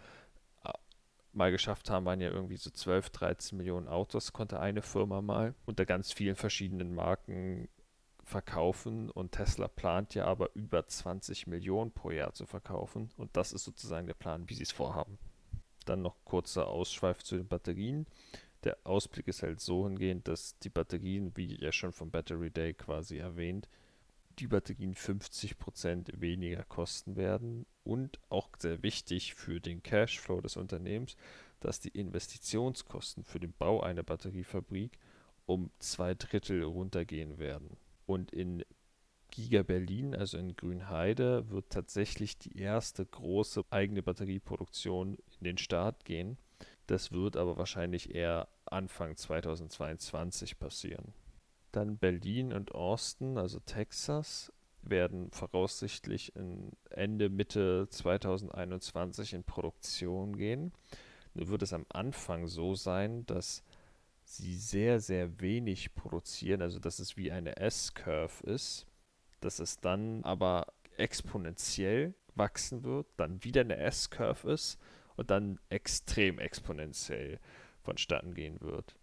mal 1.32 1.50
geschafft 1.50 1.90
haben, 1.90 2.06
waren 2.06 2.20
ja 2.20 2.30
irgendwie 2.30 2.56
so 2.56 2.70
12, 2.70 3.10
13 3.10 3.58
Millionen 3.58 3.88
Autos, 3.88 4.32
konnte 4.32 4.58
eine 4.58 4.82
Firma 4.82 5.20
mal 5.20 5.54
unter 5.66 5.84
ganz 5.84 6.12
vielen 6.12 6.36
verschiedenen 6.36 6.94
Marken 6.94 7.68
verkaufen 8.26 9.08
und 9.08 9.32
Tesla 9.32 9.68
plant 9.68 10.14
ja 10.14 10.26
aber 10.26 10.50
über 10.54 10.86
20 10.86 11.46
Millionen 11.46 11.92
pro 11.92 12.10
Jahr 12.10 12.34
zu 12.34 12.44
verkaufen 12.44 13.10
und 13.16 13.36
das 13.36 13.52
ist 13.52 13.64
sozusagen 13.64 14.08
der 14.08 14.14
Plan, 14.14 14.48
wie 14.48 14.54
sie 14.54 14.64
es 14.64 14.72
vorhaben. 14.72 15.18
Dann 15.84 16.02
noch 16.02 16.16
kurzer 16.24 16.66
Ausschweif 16.66 17.22
zu 17.22 17.36
den 17.36 17.46
Batterien. 17.46 18.06
Der 18.64 18.78
Ausblick 18.82 19.28
ist 19.28 19.44
halt 19.44 19.60
so 19.60 19.86
hingehend, 19.86 20.26
dass 20.26 20.58
die 20.58 20.70
Batterien, 20.70 21.36
wie 21.36 21.54
ja 21.60 21.70
schon 21.70 21.92
vom 21.92 22.10
Battery 22.10 22.50
Day 22.50 22.74
quasi 22.74 23.18
erwähnt, 23.18 23.68
die 24.40 24.48
Batterien 24.48 24.94
50% 24.94 26.20
weniger 26.20 26.64
kosten 26.64 27.14
werden 27.14 27.64
und 27.84 28.18
auch 28.28 28.48
sehr 28.58 28.82
wichtig 28.82 29.34
für 29.34 29.60
den 29.60 29.84
Cashflow 29.84 30.40
des 30.40 30.56
Unternehmens, 30.56 31.16
dass 31.60 31.78
die 31.78 31.90
Investitionskosten 31.90 33.22
für 33.22 33.38
den 33.38 33.52
Bau 33.52 33.80
einer 33.80 34.02
Batteriefabrik 34.02 34.98
um 35.46 35.70
zwei 35.78 36.14
Drittel 36.14 36.64
runtergehen 36.64 37.38
werden. 37.38 37.76
Und 38.06 38.32
in 38.32 38.64
Giga 39.30 39.62
Berlin, 39.62 40.14
also 40.14 40.38
in 40.38 40.56
Grünheide, 40.56 41.50
wird 41.50 41.70
tatsächlich 41.70 42.38
die 42.38 42.58
erste 42.58 43.04
große 43.04 43.64
eigene 43.70 44.02
Batterieproduktion 44.02 45.18
in 45.40 45.44
den 45.44 45.58
Start 45.58 46.04
gehen. 46.04 46.38
Das 46.86 47.12
wird 47.12 47.36
aber 47.36 47.56
wahrscheinlich 47.58 48.14
eher 48.14 48.48
Anfang 48.64 49.16
2022 49.16 50.58
passieren. 50.58 51.12
Dann 51.72 51.98
Berlin 51.98 52.52
und 52.52 52.74
Austin, 52.74 53.36
also 53.36 53.58
Texas, 53.60 54.52
werden 54.82 55.30
voraussichtlich 55.32 56.32
Ende, 56.90 57.28
Mitte 57.28 57.88
2021 57.90 59.34
in 59.34 59.42
Produktion 59.42 60.36
gehen. 60.36 60.72
Nur 61.34 61.48
wird 61.48 61.62
es 61.62 61.72
am 61.72 61.84
Anfang 61.88 62.46
so 62.46 62.74
sein, 62.74 63.26
dass 63.26 63.64
sie 64.26 64.56
sehr, 64.56 65.00
sehr 65.00 65.40
wenig 65.40 65.94
produzieren, 65.94 66.60
also 66.60 66.78
dass 66.78 66.98
es 66.98 67.16
wie 67.16 67.30
eine 67.30 67.56
S-Curve 67.56 68.44
ist, 68.46 68.86
dass 69.40 69.60
es 69.60 69.80
dann 69.80 70.24
aber 70.24 70.66
exponentiell 70.96 72.14
wachsen 72.34 72.84
wird, 72.84 73.06
dann 73.16 73.42
wieder 73.44 73.62
eine 73.62 73.76
S-Curve 73.76 74.50
ist 74.52 74.78
und 75.16 75.30
dann 75.30 75.58
extrem 75.68 76.38
exponentiell 76.38 77.38
vonstatten 77.82 78.34
gehen 78.34 78.60
wird. 78.60 78.96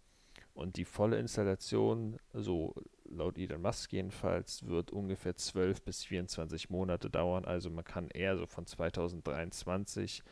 Und 0.52 0.76
die 0.76 0.84
volle 0.84 1.18
Installation, 1.18 2.18
so 2.32 2.74
laut 3.04 3.38
Elon 3.38 3.62
Musk 3.62 3.92
jedenfalls, 3.92 4.66
wird 4.66 4.92
ungefähr 4.92 5.34
12 5.34 5.82
bis 5.82 6.04
24 6.04 6.70
Monate 6.70 7.10
dauern. 7.10 7.44
Also 7.44 7.70
man 7.70 7.84
kann 7.84 8.08
eher 8.08 8.36
so 8.36 8.46
von 8.46 8.66
2023 8.66 10.22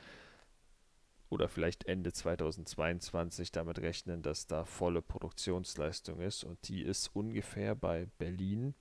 oder 1.32 1.48
vielleicht 1.48 1.84
Ende 1.86 2.12
2022 2.12 3.52
damit 3.52 3.78
rechnen, 3.78 4.20
dass 4.20 4.46
da 4.46 4.66
volle 4.66 5.00
Produktionsleistung 5.00 6.20
ist. 6.20 6.44
Und 6.44 6.68
die 6.68 6.82
ist 6.82 7.08
ungefähr 7.16 7.74
bei 7.74 8.06
Berlin, 8.18 8.74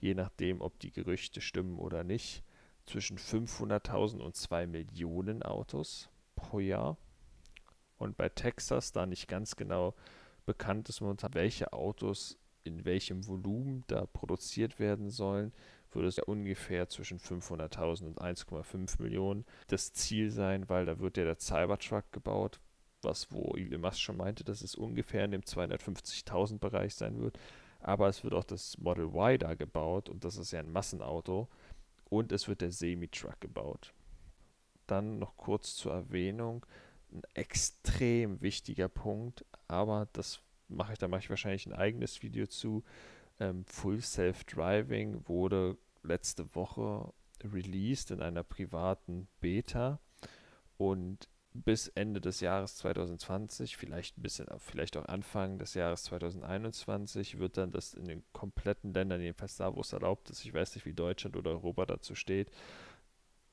je 0.00 0.14
nachdem, 0.14 0.60
ob 0.60 0.80
die 0.80 0.90
Gerüchte 0.90 1.40
stimmen 1.40 1.78
oder 1.78 2.02
nicht, 2.02 2.42
zwischen 2.84 3.16
500.000 3.16 4.18
und 4.18 4.34
2 4.34 4.66
Millionen 4.66 5.44
Autos 5.44 6.10
pro 6.34 6.58
Jahr. 6.58 6.96
Und 7.96 8.16
bei 8.16 8.28
Texas, 8.28 8.90
da 8.90 9.06
nicht 9.06 9.28
ganz 9.28 9.54
genau 9.54 9.94
bekannt 10.46 10.88
ist 10.88 11.00
momentan, 11.00 11.34
welche 11.34 11.72
Autos 11.72 12.36
in 12.64 12.84
welchem 12.84 13.24
Volumen 13.28 13.84
da 13.86 14.06
produziert 14.06 14.80
werden 14.80 15.10
sollen, 15.10 15.52
würde 15.94 16.08
es 16.08 16.16
ja 16.16 16.24
ungefähr 16.24 16.88
zwischen 16.88 17.18
500.000 17.18 18.06
und 18.06 18.20
1,5 18.20 19.02
Millionen 19.02 19.44
das 19.68 19.92
Ziel 19.92 20.30
sein, 20.30 20.68
weil 20.68 20.86
da 20.86 20.98
wird 20.98 21.16
ja 21.16 21.24
der 21.24 21.38
Cybertruck 21.38 22.10
gebaut, 22.12 22.60
was 23.02 23.30
wo 23.32 23.54
Elon 23.56 23.80
Musk 23.80 24.00
schon 24.00 24.16
meinte, 24.16 24.44
dass 24.44 24.62
es 24.62 24.74
ungefähr 24.74 25.24
in 25.24 25.32
dem 25.32 25.42
250.000 25.42 26.58
Bereich 26.58 26.94
sein 26.94 27.20
wird. 27.20 27.38
Aber 27.80 28.08
es 28.08 28.24
wird 28.24 28.34
auch 28.34 28.44
das 28.44 28.78
Model 28.78 29.06
Y 29.06 29.38
da 29.38 29.54
gebaut 29.54 30.08
und 30.08 30.24
das 30.24 30.36
ist 30.36 30.52
ja 30.52 30.60
ein 30.60 30.72
Massenauto 30.72 31.48
und 32.08 32.32
es 32.32 32.48
wird 32.48 32.60
der 32.60 32.72
Semi-Truck 32.72 33.40
gebaut. 33.40 33.92
Dann 34.86 35.18
noch 35.18 35.36
kurz 35.36 35.76
zur 35.76 35.92
Erwähnung, 35.92 36.64
ein 37.12 37.22
extrem 37.34 38.40
wichtiger 38.40 38.88
Punkt, 38.88 39.44
aber 39.68 40.08
das 40.12 40.40
mache 40.68 40.94
ich, 40.94 40.98
da 40.98 41.08
mache 41.08 41.20
ich 41.20 41.30
wahrscheinlich 41.30 41.66
ein 41.66 41.72
eigenes 41.72 42.22
Video 42.22 42.46
zu. 42.46 42.84
Ähm, 43.40 43.64
Full 43.66 44.00
Self-Driving 44.00 45.28
wurde 45.28 45.76
letzte 46.02 46.54
Woche 46.54 47.12
released 47.42 48.10
in 48.10 48.20
einer 48.20 48.42
privaten 48.42 49.28
Beta. 49.40 49.98
Und 50.76 51.28
bis 51.52 51.86
Ende 51.88 52.20
des 52.20 52.40
Jahres 52.40 52.76
2020, 52.76 53.76
vielleicht 53.76 54.18
ein 54.18 54.22
bisschen, 54.22 54.46
vielleicht 54.58 54.96
auch 54.96 55.06
Anfang 55.06 55.58
des 55.58 55.74
Jahres 55.74 56.02
2021, 56.04 57.38
wird 57.38 57.56
dann 57.56 57.70
das 57.70 57.94
in 57.94 58.06
den 58.06 58.24
kompletten 58.32 58.92
Ländern, 58.92 59.20
jedenfalls 59.20 59.56
da, 59.56 59.74
wo 59.74 59.80
es 59.80 59.92
erlaubt 59.92 60.30
ist, 60.30 60.44
ich 60.44 60.52
weiß 60.52 60.74
nicht, 60.74 60.84
wie 60.84 60.92
Deutschland 60.92 61.36
oder 61.36 61.52
Europa 61.52 61.86
dazu 61.86 62.16
steht, 62.16 62.50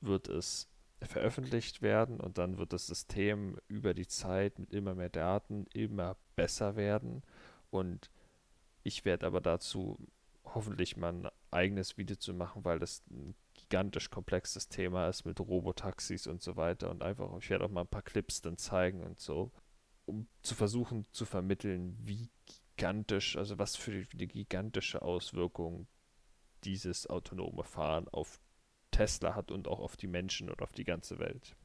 wird 0.01 0.29
es 0.29 0.67
veröffentlicht 1.03 1.83
werden 1.83 2.19
und 2.19 2.37
dann 2.39 2.57
wird 2.57 2.73
das 2.73 2.87
System 2.87 3.57
über 3.67 3.93
die 3.93 4.07
Zeit 4.07 4.57
mit 4.57 4.73
immer 4.73 4.95
mehr 4.95 5.09
Daten 5.09 5.65
immer 5.73 6.17
besser 6.35 6.75
werden. 6.75 7.21
Und 7.69 8.09
ich 8.83 9.05
werde 9.05 9.25
aber 9.25 9.41
dazu 9.41 9.97
hoffentlich 10.43 10.97
mal 10.97 11.13
ein 11.13 11.29
eigenes 11.51 11.97
Video 11.97 12.15
zu 12.15 12.33
machen, 12.33 12.65
weil 12.65 12.79
das 12.79 13.03
ein 13.09 13.35
gigantisch 13.53 14.09
komplexes 14.09 14.69
Thema 14.69 15.07
ist 15.07 15.25
mit 15.25 15.39
Robotaxis 15.39 16.27
und 16.27 16.41
so 16.41 16.55
weiter 16.55 16.89
und 16.89 17.03
einfach, 17.03 17.29
ich 17.37 17.49
werde 17.49 17.65
auch 17.65 17.69
mal 17.69 17.81
ein 17.81 17.87
paar 17.87 18.01
Clips 18.01 18.41
dann 18.41 18.57
zeigen 18.57 19.03
und 19.03 19.19
so, 19.19 19.51
um 20.05 20.27
zu 20.41 20.55
versuchen 20.55 21.05
zu 21.11 21.25
vermitteln, 21.25 21.97
wie 22.01 22.29
gigantisch, 22.75 23.37
also 23.37 23.59
was 23.59 23.75
für 23.75 23.91
die, 23.91 24.17
die 24.17 24.27
gigantische 24.27 25.01
Auswirkung 25.01 25.87
dieses 26.63 27.07
autonome 27.09 27.63
Fahren 27.63 28.07
auf 28.09 28.39
Tesla 28.91 29.35
hat 29.35 29.51
und 29.51 29.67
auch 29.67 29.79
auf 29.79 29.97
die 29.97 30.07
Menschen 30.07 30.49
und 30.49 30.61
auf 30.61 30.73
die 30.73 30.83
ganze 30.83 31.19
Welt. 31.19 31.55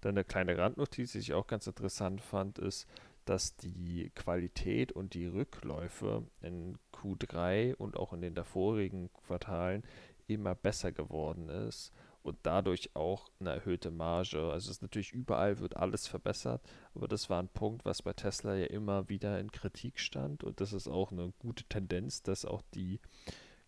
Dann 0.00 0.10
eine 0.10 0.24
kleine 0.24 0.56
Randnotiz, 0.56 1.12
die 1.12 1.18
ich 1.18 1.34
auch 1.34 1.46
ganz 1.46 1.66
interessant 1.66 2.20
fand, 2.20 2.58
ist, 2.58 2.86
dass 3.30 3.54
die 3.54 4.10
Qualität 4.16 4.90
und 4.90 5.14
die 5.14 5.26
Rückläufe 5.26 6.26
in 6.40 6.76
Q3 6.92 7.76
und 7.76 7.96
auch 7.96 8.12
in 8.12 8.22
den 8.22 8.34
davorigen 8.34 9.08
Quartalen 9.12 9.84
immer 10.26 10.56
besser 10.56 10.90
geworden 10.90 11.48
ist 11.48 11.92
und 12.24 12.38
dadurch 12.42 12.90
auch 12.94 13.30
eine 13.38 13.50
erhöhte 13.50 13.92
Marge. 13.92 14.40
Also 14.50 14.68
es 14.68 14.76
ist 14.78 14.82
natürlich 14.82 15.12
überall 15.12 15.60
wird 15.60 15.76
alles 15.76 16.08
verbessert, 16.08 16.60
aber 16.92 17.06
das 17.06 17.30
war 17.30 17.40
ein 17.40 17.48
Punkt, 17.48 17.84
was 17.84 18.02
bei 18.02 18.14
Tesla 18.14 18.56
ja 18.56 18.66
immer 18.66 19.08
wieder 19.08 19.38
in 19.38 19.52
Kritik 19.52 20.00
stand 20.00 20.42
und 20.42 20.60
das 20.60 20.72
ist 20.72 20.88
auch 20.88 21.12
eine 21.12 21.32
gute 21.38 21.62
Tendenz, 21.64 22.24
dass 22.24 22.44
auch 22.44 22.62
die 22.74 22.98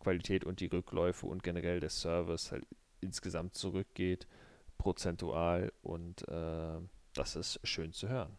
Qualität 0.00 0.44
und 0.44 0.58
die 0.58 0.66
Rückläufe 0.66 1.26
und 1.26 1.44
generell 1.44 1.78
der 1.78 1.90
Service 1.90 2.50
halt 2.50 2.66
insgesamt 3.00 3.54
zurückgeht, 3.54 4.26
prozentual 4.76 5.72
und 5.82 6.26
äh, 6.26 6.80
das 7.14 7.36
ist 7.36 7.60
schön 7.62 7.92
zu 7.92 8.08
hören. 8.08 8.36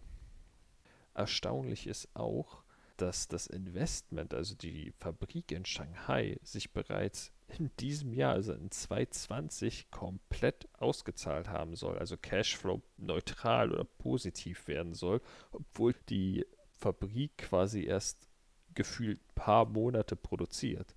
Erstaunlich 1.13 1.88
ist 1.88 2.15
auch, 2.15 2.63
dass 2.98 3.27
das 3.27 3.48
Investment, 3.48 4.34
also 4.34 4.55
die 4.55 4.93
Fabrik 5.00 5.51
in 5.51 5.65
Shanghai, 5.65 6.38
sich 6.43 6.72
bereits 6.72 7.32
in 7.48 7.72
diesem 7.79 8.13
Jahr, 8.13 8.34
also 8.34 8.53
in 8.53 8.72
2020, 8.72 9.91
komplett 9.91 10.67
ausgezahlt 10.79 11.50
haben 11.50 11.75
soll, 11.75 11.98
also 11.98 12.17
Cashflow 12.17 12.82
neutral 12.98 13.72
oder 13.72 13.84
positiv 13.84 14.67
werden 14.67 14.93
soll, 14.93 15.22
obwohl 15.51 15.96
die 16.10 16.46
Fabrik 16.77 17.38
quasi 17.38 17.84
erst 17.84 18.27
gefühlt 18.74 19.20
ein 19.20 19.36
paar 19.36 19.65
Monate 19.65 20.15
produziert. 20.15 20.96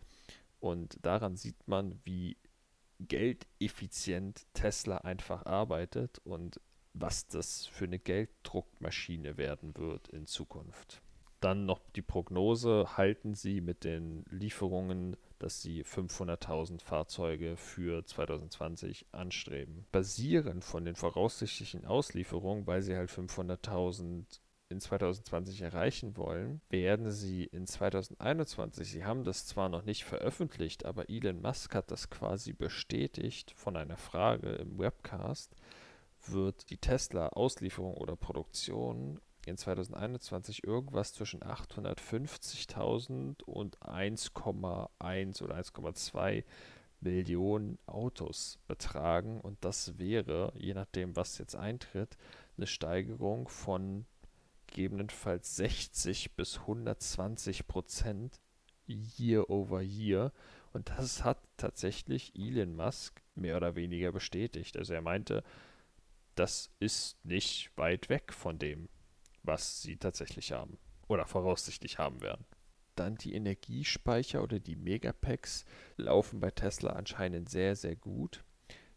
Und 0.60 0.98
daran 1.04 1.36
sieht 1.36 1.68
man, 1.68 2.00
wie 2.04 2.36
geldeffizient 3.00 4.46
Tesla 4.54 4.98
einfach 4.98 5.44
arbeitet 5.44 6.18
und 6.20 6.60
was 6.98 7.26
das 7.28 7.66
für 7.66 7.84
eine 7.84 7.98
Gelddruckmaschine 7.98 9.36
werden 9.36 9.76
wird 9.76 10.08
in 10.08 10.26
Zukunft. 10.26 11.02
Dann 11.40 11.66
noch 11.66 11.80
die 11.94 12.02
Prognose, 12.02 12.96
halten 12.96 13.34
Sie 13.34 13.60
mit 13.60 13.84
den 13.84 14.24
Lieferungen, 14.30 15.16
dass 15.38 15.60
Sie 15.60 15.84
500.000 15.84 16.82
Fahrzeuge 16.82 17.56
für 17.56 18.04
2020 18.04 19.06
anstreben. 19.12 19.86
Basierend 19.92 20.64
von 20.64 20.86
den 20.86 20.94
voraussichtlichen 20.94 21.84
Auslieferungen, 21.84 22.66
weil 22.66 22.80
Sie 22.80 22.96
halt 22.96 23.10
500.000 23.10 24.24
in 24.68 24.80
2020 24.80 25.62
erreichen 25.62 26.16
wollen, 26.16 26.60
werden 26.70 27.10
sie 27.10 27.44
in 27.44 27.66
2021, 27.66 28.90
sie 28.90 29.04
haben 29.04 29.24
das 29.24 29.46
zwar 29.46 29.68
noch 29.68 29.84
nicht 29.84 30.04
veröffentlicht, 30.04 30.84
aber 30.84 31.08
Elon 31.08 31.40
Musk 31.40 31.74
hat 31.74 31.90
das 31.90 32.10
quasi 32.10 32.52
bestätigt 32.52 33.52
von 33.54 33.76
einer 33.76 33.96
Frage 33.96 34.50
im 34.56 34.78
Webcast, 34.78 35.54
wird 36.30 36.70
die 36.70 36.78
Tesla-Auslieferung 36.78 37.94
oder 37.94 38.16
Produktion 38.16 39.20
in 39.46 39.56
2021 39.56 40.64
irgendwas 40.64 41.12
zwischen 41.12 41.40
850.000 41.40 43.42
und 43.44 43.78
1,1 43.78 45.42
oder 45.42 45.56
1,2 45.56 46.44
Millionen 47.00 47.78
Autos 47.86 48.58
betragen 48.66 49.40
und 49.40 49.64
das 49.64 49.98
wäre, 49.98 50.52
je 50.56 50.74
nachdem, 50.74 51.14
was 51.14 51.38
jetzt 51.38 51.54
eintritt, 51.54 52.16
eine 52.56 52.66
Steigerung 52.66 53.48
von 53.48 54.06
gegebenenfalls 54.66 55.56
60 55.56 56.34
bis 56.34 56.58
120 56.60 57.66
Prozent 57.66 58.40
year 58.86 59.50
over 59.50 59.82
year. 59.82 60.32
Und 60.72 60.90
das 60.90 61.24
hat 61.24 61.38
tatsächlich 61.56 62.32
Elon 62.36 62.76
Musk 62.76 63.20
mehr 63.34 63.56
oder 63.56 63.74
weniger 63.74 64.12
bestätigt. 64.12 64.76
Also 64.76 64.94
er 64.94 65.02
meinte, 65.02 65.42
das 66.36 66.70
ist 66.78 67.16
nicht 67.24 67.70
weit 67.76 68.08
weg 68.08 68.32
von 68.32 68.58
dem, 68.58 68.88
was 69.42 69.82
sie 69.82 69.96
tatsächlich 69.96 70.52
haben 70.52 70.78
oder 71.08 71.26
voraussichtlich 71.26 71.98
haben 71.98 72.22
werden. 72.22 72.44
Dann 72.94 73.16
die 73.16 73.34
Energiespeicher 73.34 74.42
oder 74.42 74.58
die 74.58 74.76
Megapacks 74.76 75.64
laufen 75.96 76.40
bei 76.40 76.50
Tesla 76.50 76.92
anscheinend 76.92 77.48
sehr, 77.48 77.76
sehr 77.76 77.96
gut. 77.96 78.44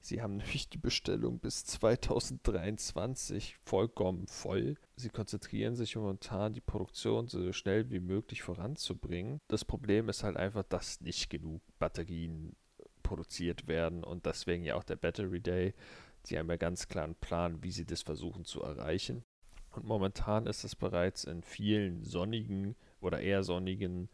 Sie 0.02 0.22
haben 0.22 0.38
nämlich 0.38 0.70
die 0.70 0.78
Bestellung 0.78 1.40
bis 1.40 1.66
2023 1.66 3.58
vollkommen 3.64 4.28
voll. 4.28 4.78
Sie 4.96 5.10
konzentrieren 5.10 5.76
sich 5.76 5.96
momentan, 5.96 6.54
die 6.54 6.62
Produktion 6.62 7.28
so 7.28 7.52
schnell 7.52 7.90
wie 7.90 8.00
möglich 8.00 8.42
voranzubringen. 8.42 9.42
Das 9.48 9.66
Problem 9.66 10.10
ist 10.10 10.24
halt 10.24 10.38
einfach, 10.38 10.64
dass 10.64 11.02
nicht 11.02 11.30
genug 11.30 11.62
Batterien 11.80 12.56
produziert 13.04 13.68
werden 13.68 14.04
und 14.04 14.26
deswegen 14.26 14.64
ja 14.64 14.76
auch 14.76 14.84
der 14.84 14.96
Battery 14.96 15.42
Day. 15.42 15.74
Sie 16.24 16.38
haben 16.38 16.50
ja 16.50 16.58
ganz 16.58 16.88
klar 16.88 17.06
einen 17.06 17.16
Plan, 17.16 17.64
wie 17.64 17.72
sie 17.72 17.86
das 17.86 18.02
versuchen 18.02 18.46
zu 18.46 18.62
erreichen. 18.62 19.24
Und 19.72 19.86
momentan 19.86 20.48
ist 20.48 20.64
es 20.64 20.76
bereits 20.76 21.24
in 21.24 21.44
vielen 21.44 22.04
sonnigen 22.04 22.76
oder 23.02 23.20
eher 23.22 23.44
sonnigen 23.44 24.10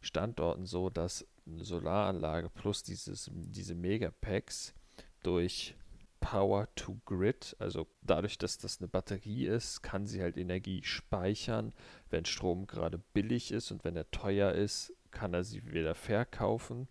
Standorten 0.00 0.66
so, 0.66 0.90
dass 0.90 1.26
eine 1.46 1.64
Solaranlage 1.64 2.50
plus 2.50 2.82
dieses, 2.82 3.30
diese 3.32 3.74
Megapacks 3.74 4.74
durch 5.22 5.74
Power 6.20 6.68
to 6.74 6.98
Grid, 7.04 7.54
also 7.58 7.86
dadurch, 8.02 8.36
dass 8.36 8.58
das 8.58 8.80
eine 8.80 8.88
Batterie 8.88 9.46
ist, 9.46 9.82
kann 9.82 10.06
sie 10.06 10.22
halt 10.22 10.36
Energie 10.36 10.82
speichern, 10.82 11.72
wenn 12.10 12.24
Strom 12.24 12.66
gerade 12.66 12.98
billig 13.12 13.52
ist 13.52 13.70
und 13.70 13.84
wenn 13.84 13.96
er 13.96 14.10
teuer 14.10 14.52
ist, 14.52 14.92
kann 15.12 15.34
er 15.34 15.44
sie 15.44 15.64
wieder 15.72 15.94
verkaufen 15.94 16.88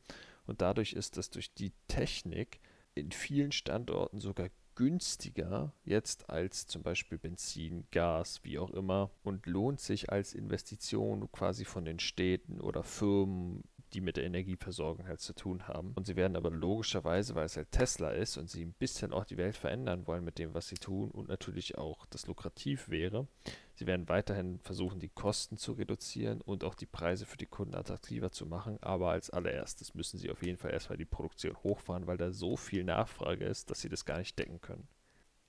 und 0.47 0.61
dadurch 0.61 0.93
ist 0.93 1.17
das 1.17 1.29
durch 1.29 1.53
die 1.53 1.73
Technik 1.87 2.59
in 2.95 3.11
vielen 3.11 3.51
Standorten 3.51 4.19
sogar 4.19 4.49
günstiger 4.75 5.71
jetzt 5.85 6.29
als 6.29 6.67
zum 6.67 6.83
Beispiel 6.83 7.17
Benzin, 7.17 7.85
Gas, 7.91 8.43
wie 8.43 8.59
auch 8.59 8.71
immer. 8.71 9.09
Und 9.23 9.45
lohnt 9.45 9.79
sich 9.79 10.11
als 10.11 10.33
Investition 10.33 11.31
quasi 11.31 11.65
von 11.65 11.85
den 11.85 11.99
Städten 11.99 12.59
oder 12.59 12.83
Firmen, 12.83 13.63
die 13.93 14.01
mit 14.01 14.17
der 14.17 14.25
Energieversorgung 14.25 15.07
halt 15.07 15.21
zu 15.21 15.33
tun 15.33 15.67
haben. 15.67 15.93
Und 15.93 16.05
sie 16.05 16.15
werden 16.15 16.35
aber 16.35 16.49
logischerweise, 16.49 17.35
weil 17.35 17.45
es 17.45 17.55
halt 17.55 17.71
Tesla 17.71 18.09
ist 18.09 18.37
und 18.37 18.49
sie 18.49 18.65
ein 18.65 18.73
bisschen 18.73 19.13
auch 19.13 19.25
die 19.25 19.37
Welt 19.37 19.55
verändern 19.55 20.07
wollen 20.07 20.23
mit 20.23 20.39
dem, 20.39 20.53
was 20.53 20.67
sie 20.67 20.75
tun 20.75 21.11
und 21.11 21.29
natürlich 21.29 21.77
auch 21.77 22.05
das 22.07 22.27
lukrativ 22.27 22.89
wäre, 22.89 23.27
sie 23.75 23.87
werden 23.87 24.09
weiterhin 24.09 24.59
versuchen, 24.59 24.99
die 24.99 25.09
Kosten 25.09 25.57
zu 25.57 25.73
reduzieren 25.73 26.41
und 26.41 26.63
auch 26.63 26.75
die 26.75 26.85
Preise 26.85 27.25
für 27.25 27.37
die 27.37 27.45
Kunden 27.45 27.75
attraktiver 27.75 28.31
zu 28.31 28.45
machen. 28.45 28.77
Aber 28.81 29.11
als 29.11 29.29
allererstes 29.29 29.93
müssen 29.93 30.17
sie 30.17 30.31
auf 30.31 30.43
jeden 30.43 30.57
Fall 30.57 30.71
erstmal 30.71 30.97
die 30.97 31.05
Produktion 31.05 31.55
hochfahren, 31.63 32.07
weil 32.07 32.17
da 32.17 32.31
so 32.31 32.57
viel 32.57 32.83
Nachfrage 32.83 33.45
ist, 33.45 33.69
dass 33.69 33.81
sie 33.81 33.89
das 33.89 34.05
gar 34.05 34.17
nicht 34.17 34.37
decken 34.37 34.61
können. 34.61 34.87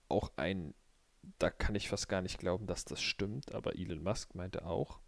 Auch 0.09 0.31
ein, 0.37 0.75
da 1.39 1.51
kann 1.51 1.75
ich 1.75 1.89
fast 1.89 2.09
gar 2.09 2.23
nicht 2.23 2.39
glauben, 2.39 2.67
dass 2.67 2.85
das 2.85 3.03
stimmt, 3.03 3.53
aber 3.55 3.77
Elon 3.77 4.03
Musk 4.03 4.35
meinte 4.35 4.65
auch, 4.67 5.01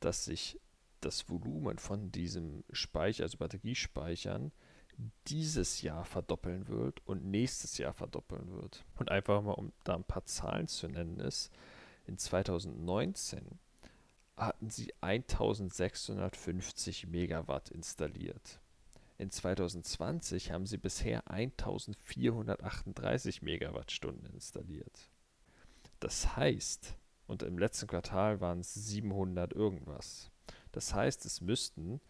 dass 0.00 0.24
sich 0.24 0.58
das 1.04 1.28
Volumen 1.28 1.78
von 1.78 2.10
diesem 2.10 2.64
Speicher, 2.72 3.24
also 3.24 3.38
Batteriespeichern, 3.38 4.52
dieses 5.26 5.82
Jahr 5.82 6.04
verdoppeln 6.04 6.68
wird 6.68 7.04
und 7.06 7.24
nächstes 7.24 7.78
Jahr 7.78 7.92
verdoppeln 7.92 8.52
wird. 8.52 8.84
Und 8.96 9.10
einfach 9.10 9.42
mal, 9.42 9.52
um 9.52 9.72
da 9.84 9.96
ein 9.96 10.04
paar 10.04 10.24
Zahlen 10.24 10.68
zu 10.68 10.88
nennen, 10.88 11.20
ist, 11.20 11.50
in 12.06 12.18
2019 12.18 13.58
hatten 14.36 14.70
sie 14.70 14.92
1650 15.00 17.06
Megawatt 17.06 17.70
installiert. 17.70 18.60
In 19.18 19.30
2020 19.30 20.50
haben 20.50 20.66
sie 20.66 20.78
bisher 20.78 21.30
1438 21.30 23.42
Megawattstunden 23.42 24.34
installiert. 24.34 25.10
Das 26.00 26.36
heißt, 26.36 26.96
und 27.26 27.44
im 27.44 27.58
letzten 27.58 27.86
Quartal 27.86 28.40
waren 28.40 28.60
es 28.60 28.74
700 28.74 29.52
irgendwas. 29.52 30.31
Das 30.72 30.92
heißt, 30.94 31.24
es 31.26 31.40
müssten 31.40 32.00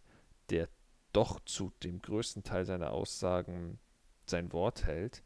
der 0.50 0.68
doch 1.12 1.40
zu 1.44 1.72
dem 1.82 2.00
größten 2.00 2.42
Teil 2.42 2.66
seiner 2.66 2.92
Aussagen 2.92 3.78
sein 4.26 4.52
Wort 4.52 4.84
hält, 4.84 5.22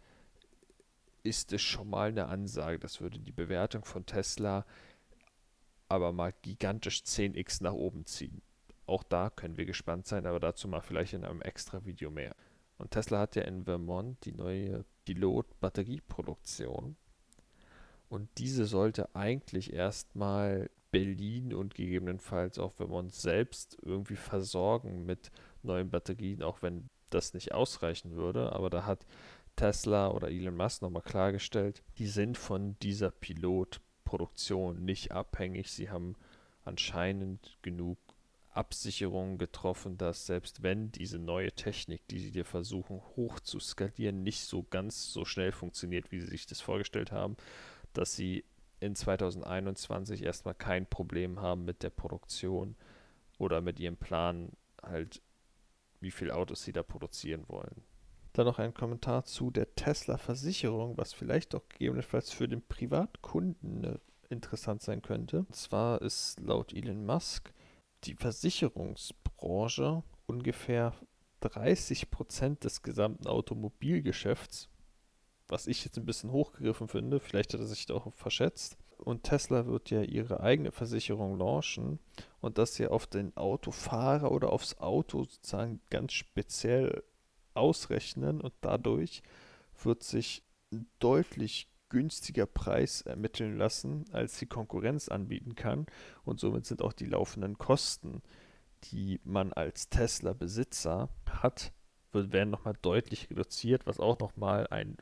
ist 1.22 1.52
es 1.52 1.62
schon 1.62 1.88
mal 1.90 2.08
eine 2.08 2.26
Ansage. 2.26 2.78
Das 2.78 3.00
würde 3.00 3.18
die 3.18 3.32
Bewertung 3.32 3.84
von 3.84 4.06
Tesla 4.06 4.64
aber 5.88 6.12
mal 6.12 6.34
gigantisch 6.42 7.00
10x 7.00 7.62
nach 7.62 7.72
oben 7.72 8.04
ziehen. 8.04 8.42
Auch 8.86 9.02
da 9.02 9.30
können 9.30 9.56
wir 9.56 9.66
gespannt 9.66 10.06
sein, 10.06 10.26
aber 10.26 10.40
dazu 10.40 10.68
mal 10.68 10.80
vielleicht 10.80 11.14
in 11.14 11.24
einem 11.24 11.42
extra 11.42 11.84
Video 11.84 12.10
mehr. 12.10 12.34
Und 12.76 12.90
Tesla 12.92 13.20
hat 13.20 13.36
ja 13.36 13.42
in 13.42 13.64
Vermont 13.64 14.24
die 14.24 14.32
neue 14.32 14.84
Pilot-Batterieproduktion. 15.04 16.96
Und 18.08 18.28
diese 18.38 18.64
sollte 18.64 19.14
eigentlich 19.14 19.72
erstmal 19.72 20.70
Berlin 20.90 21.54
und 21.54 21.74
gegebenenfalls 21.74 22.58
auch 22.58 22.72
Vermont 22.72 23.14
selbst 23.14 23.76
irgendwie 23.82 24.16
versorgen 24.16 25.04
mit 25.04 25.30
neuen 25.62 25.90
Batterien, 25.90 26.42
auch 26.42 26.62
wenn 26.62 26.88
das 27.10 27.34
nicht 27.34 27.52
ausreichen 27.52 28.12
würde. 28.12 28.52
Aber 28.52 28.70
da 28.70 28.86
hat 28.86 29.06
Tesla 29.56 30.08
oder 30.10 30.28
Elon 30.28 30.56
Musk 30.56 30.82
nochmal 30.82 31.02
klargestellt, 31.02 31.82
die 31.98 32.06
sind 32.06 32.38
von 32.38 32.78
dieser 32.80 33.10
Pilotproduktion 33.10 34.84
nicht 34.84 35.12
abhängig. 35.12 35.70
Sie 35.72 35.90
haben 35.90 36.16
anscheinend 36.64 37.58
genug 37.62 37.98
Absicherungen 38.50 39.38
getroffen, 39.38 39.98
dass 39.98 40.26
selbst 40.26 40.62
wenn 40.62 40.90
diese 40.90 41.18
neue 41.18 41.52
Technik, 41.52 42.06
die 42.08 42.18
sie 42.18 42.30
dir 42.30 42.44
versuchen 42.44 43.00
hoch 43.16 43.40
zu 43.40 43.60
skalieren, 43.60 44.22
nicht 44.22 44.40
so 44.40 44.64
ganz 44.64 45.12
so 45.12 45.24
schnell 45.24 45.52
funktioniert, 45.52 46.10
wie 46.10 46.20
sie 46.20 46.26
sich 46.26 46.46
das 46.46 46.60
vorgestellt 46.60 47.12
haben, 47.12 47.36
dass 47.92 48.16
sie 48.16 48.44
in 48.80 48.94
2021 48.94 50.22
erstmal 50.22 50.54
kein 50.54 50.86
Problem 50.86 51.40
haben 51.40 51.64
mit 51.64 51.82
der 51.82 51.90
Produktion 51.90 52.76
oder 53.38 53.60
mit 53.60 53.80
ihrem 53.80 53.96
Plan, 53.96 54.52
halt 54.82 55.22
wie 56.00 56.10
viele 56.10 56.34
Autos 56.34 56.62
sie 56.62 56.72
da 56.72 56.82
produzieren 56.82 57.44
wollen. 57.48 57.82
Dann 58.32 58.46
noch 58.46 58.58
ein 58.58 58.74
Kommentar 58.74 59.24
zu 59.24 59.50
der 59.50 59.74
Tesla-Versicherung, 59.74 60.96
was 60.96 61.12
vielleicht 61.12 61.54
auch 61.54 61.68
gegebenenfalls 61.68 62.30
für 62.30 62.46
den 62.46 62.62
Privatkunden 62.62 63.84
äh, 63.84 63.98
interessant 64.28 64.82
sein 64.82 65.02
könnte. 65.02 65.40
Und 65.40 65.56
zwar 65.56 66.02
ist 66.02 66.38
laut 66.40 66.72
Elon 66.72 67.04
Musk 67.04 67.52
die 68.04 68.14
Versicherungsbranche 68.14 70.04
ungefähr 70.26 70.94
30 71.40 72.10
Prozent 72.10 72.64
des 72.64 72.82
gesamten 72.82 73.26
Automobilgeschäfts, 73.26 74.68
was 75.48 75.66
ich 75.66 75.84
jetzt 75.84 75.98
ein 75.98 76.06
bisschen 76.06 76.30
hochgegriffen 76.30 76.88
finde. 76.88 77.20
Vielleicht 77.20 77.54
hat 77.54 77.60
er 77.60 77.66
sich 77.66 77.86
da 77.86 77.94
auch 77.94 78.12
verschätzt. 78.14 78.76
Und 78.98 79.22
Tesla 79.22 79.66
wird 79.66 79.90
ja 79.90 80.02
ihre 80.02 80.40
eigene 80.40 80.72
Versicherung 80.72 81.38
launchen 81.38 82.00
und 82.40 82.58
das 82.58 82.78
ja 82.78 82.88
auf 82.88 83.06
den 83.06 83.36
Autofahrer 83.36 84.32
oder 84.32 84.52
aufs 84.52 84.78
Auto 84.78 85.24
sozusagen 85.24 85.80
ganz 85.88 86.12
speziell 86.12 87.04
ausrechnen 87.54 88.40
und 88.40 88.54
dadurch 88.60 89.22
wird 89.82 90.02
sich 90.02 90.42
ein 90.72 90.88
deutlich 90.98 91.70
günstiger 91.88 92.46
Preis 92.46 93.02
ermitteln 93.02 93.56
lassen, 93.56 94.04
als 94.12 94.38
die 94.38 94.46
Konkurrenz 94.46 95.08
anbieten 95.08 95.54
kann. 95.54 95.86
Und 96.24 96.40
somit 96.40 96.66
sind 96.66 96.82
auch 96.82 96.92
die 96.92 97.06
laufenden 97.06 97.56
Kosten, 97.56 98.22
die 98.84 99.20
man 99.24 99.52
als 99.52 99.88
Tesla-Besitzer 99.88 101.08
hat, 101.30 101.72
werden 102.12 102.50
nochmal 102.50 102.76
deutlich 102.82 103.30
reduziert, 103.30 103.86
was 103.86 104.00
auch 104.00 104.18
nochmal 104.18 104.66
ein 104.68 104.96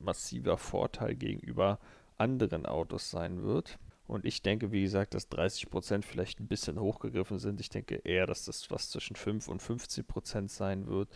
massiver 0.00 0.56
Vorteil 0.58 1.14
gegenüber 1.14 1.78
anderen 2.16 2.66
Autos 2.66 3.10
sein 3.10 3.42
wird. 3.42 3.78
Und 4.06 4.24
ich 4.24 4.42
denke, 4.42 4.72
wie 4.72 4.82
gesagt, 4.82 5.14
dass 5.14 5.30
30% 5.30 6.02
vielleicht 6.02 6.40
ein 6.40 6.48
bisschen 6.48 6.80
hochgegriffen 6.80 7.38
sind. 7.38 7.60
Ich 7.60 7.68
denke 7.68 7.96
eher, 7.96 8.26
dass 8.26 8.44
das 8.44 8.70
was 8.70 8.90
zwischen 8.90 9.14
5 9.14 9.46
und 9.46 9.62
15% 9.62 10.48
sein 10.48 10.88
wird. 10.88 11.08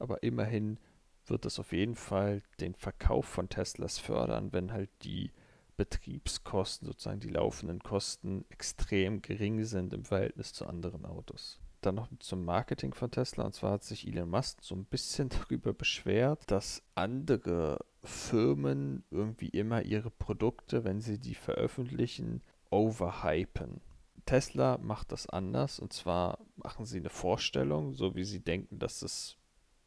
Aber 0.00 0.22
immerhin 0.24 0.78
wird 1.26 1.46
es 1.46 1.60
auf 1.60 1.72
jeden 1.72 1.94
Fall 1.94 2.42
den 2.58 2.74
Verkauf 2.74 3.26
von 3.26 3.48
Teslas 3.48 3.98
fördern, 3.98 4.52
wenn 4.52 4.72
halt 4.72 4.90
die 5.02 5.30
Betriebskosten, 5.76 6.88
sozusagen 6.88 7.20
die 7.20 7.28
laufenden 7.28 7.78
Kosten, 7.78 8.44
extrem 8.50 9.22
gering 9.22 9.64
sind 9.64 9.94
im 9.94 10.04
Verhältnis 10.04 10.52
zu 10.52 10.66
anderen 10.66 11.04
Autos. 11.04 11.59
Dann 11.80 11.94
noch 11.94 12.08
zum 12.18 12.44
Marketing 12.44 12.94
von 12.94 13.10
Tesla. 13.10 13.44
Und 13.44 13.54
zwar 13.54 13.72
hat 13.72 13.84
sich 13.84 14.06
Elon 14.06 14.30
Musk 14.30 14.58
so 14.62 14.74
ein 14.74 14.84
bisschen 14.84 15.28
darüber 15.40 15.72
beschwert, 15.72 16.50
dass 16.50 16.82
andere 16.94 17.78
Firmen 18.02 19.04
irgendwie 19.10 19.48
immer 19.48 19.82
ihre 19.82 20.10
Produkte, 20.10 20.84
wenn 20.84 21.00
sie 21.00 21.18
die 21.18 21.34
veröffentlichen, 21.34 22.42
overhypen. 22.70 23.80
Tesla 24.26 24.78
macht 24.78 25.12
das 25.12 25.28
anders. 25.28 25.78
Und 25.78 25.92
zwar 25.92 26.38
machen 26.56 26.86
sie 26.86 26.98
eine 26.98 27.10
Vorstellung, 27.10 27.94
so 27.94 28.14
wie 28.14 28.24
sie 28.24 28.40
denken, 28.40 28.78
dass 28.78 29.02
es 29.02 29.36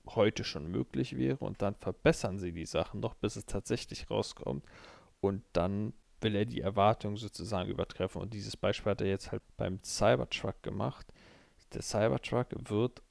heute 0.07 0.43
schon 0.43 0.67
möglich 0.67 1.17
wäre 1.17 1.37
und 1.37 1.61
dann 1.61 1.75
verbessern 1.75 2.39
sie 2.39 2.51
die 2.51 2.65
Sachen 2.65 2.99
noch, 2.99 3.15
bis 3.15 3.35
es 3.35 3.45
tatsächlich 3.45 4.09
rauskommt 4.09 4.65
und 5.21 5.43
dann 5.53 5.93
will 6.21 6.35
er 6.35 6.45
die 6.45 6.61
Erwartungen 6.61 7.17
sozusagen 7.17 7.69
übertreffen 7.69 8.21
und 8.21 8.33
dieses 8.33 8.57
Beispiel 8.57 8.91
hat 8.91 9.01
er 9.01 9.07
jetzt 9.07 9.31
halt 9.31 9.43
beim 9.57 9.79
Cybertruck 9.83 10.61
gemacht. 10.63 11.07
Der 11.73 11.81
Cybertruck 11.81 12.47
wird 12.69 13.01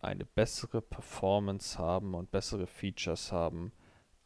eine 0.00 0.24
bessere 0.24 0.82
Performance 0.82 1.78
haben 1.78 2.14
und 2.14 2.30
bessere 2.30 2.66
Features 2.66 3.32
haben 3.32 3.72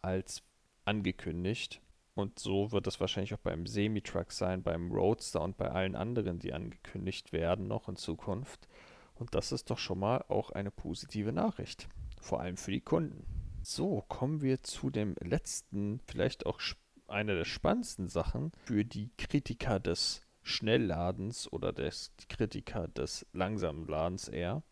als 0.03 0.43
angekündigt. 0.85 1.81
Und 2.15 2.39
so 2.39 2.73
wird 2.73 2.87
es 2.87 3.01
wahrscheinlich 3.01 3.35
auch 3.35 3.39
beim 3.39 3.67
Semi-Truck 3.67 4.33
sein, 4.33 4.63
beim 4.63 4.91
Roadster 4.91 5.41
und 5.41 5.57
bei 5.57 5.71
allen 5.71 5.95
anderen, 5.95 6.39
die 6.41 6.53
angekündigt 6.53 7.33
werden, 7.33 7.69
noch 7.69 7.89
in 7.89 7.97
Zukunft. 7.97 8.69
Und 9.15 9.35
das 9.35 9.53
ist 9.53 9.71
doch 9.71 9.79
schon 9.79 10.01
mal 10.01 10.25
auch 10.29 10.51
eine 10.51 10.71
positive 10.71 11.33
Nachricht 11.33 11.89
vor 12.21 12.41
allem 12.41 12.57
für 12.57 12.73
die 12.73 12.81
Kunden. 12.81 13.25
So, 13.63 14.05
kommen 14.09 14.41
wir 14.41 14.63
zu 14.63 14.91
dem 14.91 15.15
letzten, 15.21 16.01
vielleicht 16.07 16.47
auch 16.47 16.61
einer 17.07 17.35
der 17.35 17.45
spannendsten 17.45 18.09
Sachen 18.09 18.53
für 18.65 18.85
die 18.85 19.11
Kritiker 19.17 19.81
des 19.81 20.23
Schnellladens 20.49 21.53
oder 21.53 21.73
des 21.73 22.13
Kritiker 22.29 22.89
des 22.89 23.27
langsamen 23.33 23.87
Ladens 23.87 24.29
eher. 24.29 24.63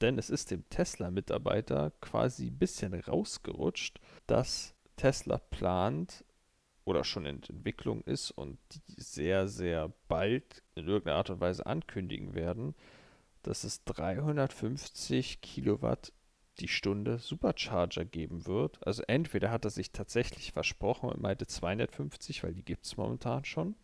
Denn 0.00 0.18
es 0.18 0.30
ist 0.30 0.50
dem 0.50 0.68
Tesla-Mitarbeiter 0.70 1.92
quasi 2.00 2.46
ein 2.46 2.58
bisschen 2.58 2.94
rausgerutscht, 2.94 4.00
dass 4.26 4.74
Tesla 4.96 5.38
plant 5.38 6.24
oder 6.84 7.04
schon 7.04 7.26
in 7.26 7.42
Entwicklung 7.42 8.02
ist 8.02 8.30
und 8.30 8.58
die 8.88 9.00
sehr, 9.00 9.48
sehr 9.48 9.92
bald 10.08 10.62
in 10.74 10.86
irgendeiner 10.86 11.16
Art 11.16 11.30
und 11.30 11.40
Weise 11.40 11.66
ankündigen 11.66 12.34
werden, 12.34 12.74
dass 13.42 13.64
es 13.64 13.84
350 13.84 15.40
Kilowatt 15.40 16.12
die 16.60 16.68
Stunde 16.68 17.18
Supercharger 17.18 18.04
geben 18.04 18.46
wird. 18.46 18.86
Also 18.86 19.02
entweder 19.08 19.50
hat 19.50 19.64
er 19.64 19.70
sich 19.70 19.90
tatsächlich 19.90 20.52
versprochen 20.52 21.08
und 21.10 21.20
meinte 21.20 21.46
250, 21.46 22.44
weil 22.44 22.54
die 22.54 22.64
gibt 22.64 22.84
es 22.84 22.96
momentan 22.96 23.44
schon. 23.44 23.74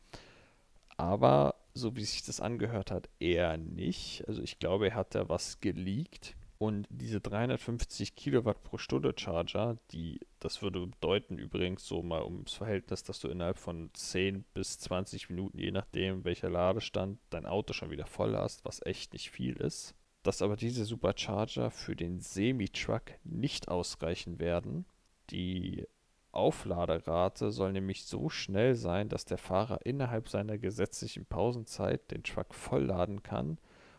Aber 1.01 1.55
so 1.73 1.97
wie 1.97 2.05
sich 2.05 2.23
das 2.25 2.41
angehört 2.41 2.91
hat, 2.91 3.09
eher 3.19 3.57
nicht. 3.57 4.25
Also 4.29 4.43
ich 4.43 4.59
glaube, 4.59 4.89
er 4.91 4.95
hat 4.97 5.15
da 5.15 5.29
was 5.29 5.61
geleakt. 5.61 6.37
Und 6.59 6.87
diese 6.91 7.23
350 7.23 8.17
Kilowatt 8.17 8.63
pro 8.63 8.77
Stunde 8.77 9.15
Charger, 9.17 9.79
die, 9.93 10.21
das 10.41 10.61
würde 10.61 10.87
bedeuten 10.89 11.39
übrigens 11.39 11.87
so 11.87 12.03
mal 12.03 12.23
ums 12.23 12.53
Verhältnis, 12.53 13.03
dass 13.03 13.19
du 13.19 13.29
innerhalb 13.29 13.57
von 13.57 13.89
10 13.95 14.45
bis 14.53 14.79
20 14.79 15.31
Minuten, 15.31 15.59
je 15.59 15.71
nachdem 15.71 16.25
welcher 16.25 16.51
Ladestand, 16.51 17.19
dein 17.31 17.47
Auto 17.47 17.73
schon 17.73 17.91
wieder 17.91 18.05
voll 18.05 18.37
hast, 18.37 18.67
was 18.67 18.85
echt 18.85 19.15
nicht 19.15 19.31
viel 19.31 19.57
ist 19.57 19.95
dass 20.23 20.43
aber 20.43 20.57
diese 20.57 20.85
Supercharger 20.85 21.71
für 21.71 21.97
den 21.97 22.21
Semi-Truck 22.21 23.05
nicht 23.25 23.69
ausreichen 23.69 24.39
werden. 24.39 24.85
Die 25.31 25.87
Aufladerate 26.33 27.51
soll 27.51 27.73
nämlich 27.73 28.05
so 28.05 28.29
schnell 28.29 28.75
sein, 28.75 29.09
dass 29.09 29.25
der 29.25 29.39
Fahrer 29.39 29.85
innerhalb 29.85 30.29
seiner 30.29 30.59
gesetzlichen 30.59 31.27
Pausenzeit 31.27 32.11
den 32.11 32.23
Truck 32.23 32.55
vollladen 32.55 33.23
kann 33.23 33.59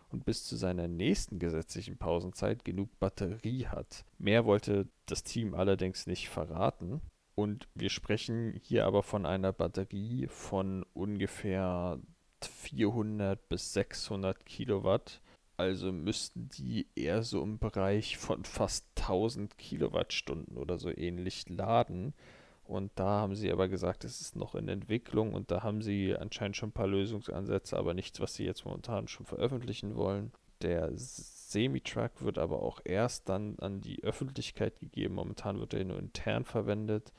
und 0.10 0.26
bis 0.26 0.46
zu 0.46 0.56
seiner 0.56 0.88
nächsten 0.88 1.40
gesetzlichen 1.40 1.98
Pausenzeit 1.98 2.66
genug 2.66 2.90
Batterie 3.00 3.68
hat. 3.68 4.06
Mehr 4.18 4.46
wollte 4.46 4.88
das 5.06 5.24
Team 5.24 5.54
allerdings 5.54 6.08
nicht 6.08 6.30
verraten. 6.30 7.02
Und 7.36 7.68
wir 7.76 7.90
sprechen 7.90 8.60
hier 8.62 8.86
aber 8.86 9.04
von 9.04 9.26
einer 9.26 9.54
Batterie 9.54 10.28
von 10.28 10.86
ungefähr 10.94 12.00
400 12.44 13.48
bis 13.50 13.74
600 13.74 14.46
Kilowatt 14.46 15.22
also 15.62 15.92
müssten 15.92 16.50
die 16.50 16.88
eher 16.96 17.22
so 17.22 17.44
im 17.44 17.60
Bereich 17.60 18.18
von 18.18 18.44
fast 18.46 18.88
1000 18.98 19.60
Kilowattstunden 19.60 20.58
oder 20.58 20.80
so 20.80 20.90
ähnlich 20.90 21.48
laden. 21.50 22.16
Und 22.64 22.92
da 22.96 23.22
haben 23.22 23.36
sie 23.36 23.52
aber 23.52 23.68
gesagt, 23.68 24.04
es 24.04 24.22
ist 24.22 24.36
noch 24.36 24.56
in 24.56 24.68
Entwicklung 24.68 25.34
und 25.34 25.52
da 25.52 25.62
haben 25.62 25.82
sie 25.84 26.16
anscheinend 26.16 26.58
schon 26.58 26.70
ein 26.70 26.74
paar 26.74 26.88
Lösungsansätze, 26.88 27.78
aber 27.78 27.94
nichts, 27.94 28.20
was 28.20 28.34
sie 28.34 28.46
jetzt 28.46 28.66
momentan 28.66 29.08
schon 29.08 29.26
veröffentlichen 29.28 29.96
wollen. 29.96 30.32
Der 30.64 30.92
Semi-Truck 30.96 32.24
wird 32.24 32.40
aber 32.40 32.64
auch 32.64 32.80
erst 32.84 33.30
dann 33.30 33.60
an 33.60 33.82
die 33.82 34.04
Öffentlichkeit 34.04 34.80
gegeben. 34.80 35.16
Momentan 35.16 35.60
wird 35.60 35.76
er 35.76 35.84
nur 35.84 36.00
intern 36.00 36.46
verwendet, 36.46 37.12